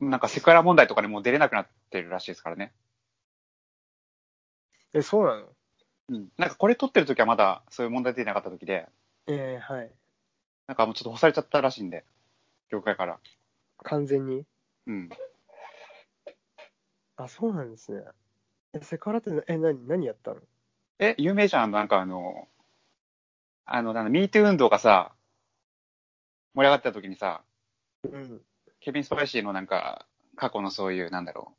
[0.01, 2.73] なんかセクハラ問題とかにもう出れなくなってるらしいですからね。
[4.93, 5.47] え、そうなの？
[6.09, 6.29] うん。
[6.37, 8.87] なんかこれ撮ってる時はまだそういう問題出てなかった時で、
[9.27, 9.91] えー、はい。
[10.67, 12.05] なんかもうちょっと干されちゃったらしいんで、
[12.71, 13.19] 業界から。
[13.79, 14.45] 完全に？
[14.87, 15.09] うん。
[17.17, 18.03] あ、そうなんですね。
[18.75, 20.41] え、セクハラってな、え、何、何やったの？
[20.99, 22.49] え、有名じゃんなんかあの、
[23.65, 25.13] あの、なんだ、ミートゥー運動がさ、
[26.55, 27.43] 盛り上がってた時にさ、
[28.05, 28.41] うん。
[28.87, 30.07] ケビン・スパイシーのなんか、
[30.37, 31.57] 過去のそういう、なんだろ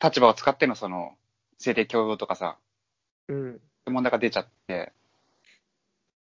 [0.00, 1.16] う、立場を使ってのその、
[1.58, 2.56] 性的強要とかさ、
[3.26, 3.60] うん。
[3.90, 4.92] 問題が出ちゃって、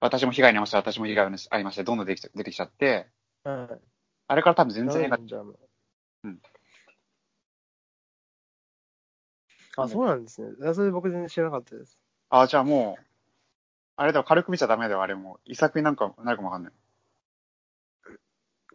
[0.01, 3.07] 私も被害に遭いました、私も被害に遭いました、どんどん出てきちゃ出てきちゃって、
[3.45, 3.79] はい。
[4.27, 5.59] あれから多分全然映画う。
[6.25, 6.41] うん。
[9.77, 10.73] あ、そうなんですね。
[10.73, 11.97] それ僕全然知らなかったです。
[12.31, 13.05] あ、じゃあもう、
[13.95, 15.39] あれだわ、軽く見ちゃダメだよ、あれもう。
[15.45, 16.73] 遺作になんかなるかもわかんない。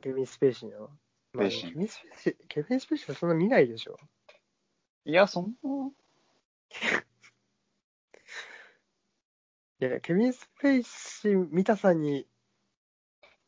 [0.00, 0.88] ケビン・スペーシーの？
[1.32, 3.98] ケビン・スペーシー、ケビン・スペーシーはそんな見ないでしょ。
[5.04, 5.90] いや、そんな、
[9.80, 12.26] いや、ケビン・スペーシー見たさに、い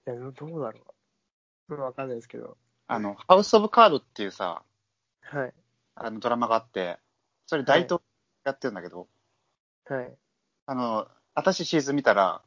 [0.07, 0.81] や、どどうだろ
[1.69, 1.75] う。
[1.75, 2.57] うんわかんないですけど。
[2.87, 4.65] あの、ハウス・オブ・カードっていうさ、
[5.21, 5.55] はい。
[5.95, 6.99] あのドラマがあって、
[7.47, 8.05] それ大統領
[8.45, 9.09] やってるんだけど、
[9.87, 10.17] はい。
[10.67, 12.43] あの、私シーズン見たら、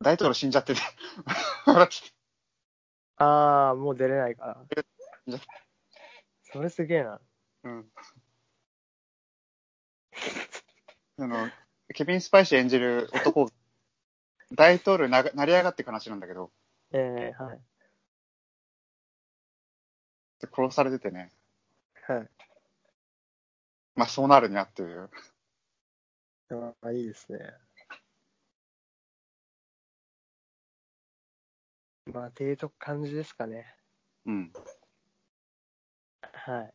[0.00, 0.80] 大統領死んじゃってて、
[1.66, 2.15] 笑ってて
[3.16, 5.38] あー、もう出れないから。
[6.42, 7.20] それすげえな。
[7.64, 7.86] うん。
[11.18, 11.50] あの、
[11.94, 13.50] ケビン・スパイシー演じる男、
[14.52, 16.50] 大統領になが成り上がっていく話なんだけど、
[16.92, 17.60] えー、はい。
[20.54, 21.32] 殺されててね、
[22.06, 22.28] はい。
[23.94, 25.10] まあそうなるにゃっていう。
[26.50, 27.38] ああ、いいですね。
[32.12, 33.66] まあ、っていうと感じですかね。
[34.26, 34.52] うん。
[36.22, 36.74] はい。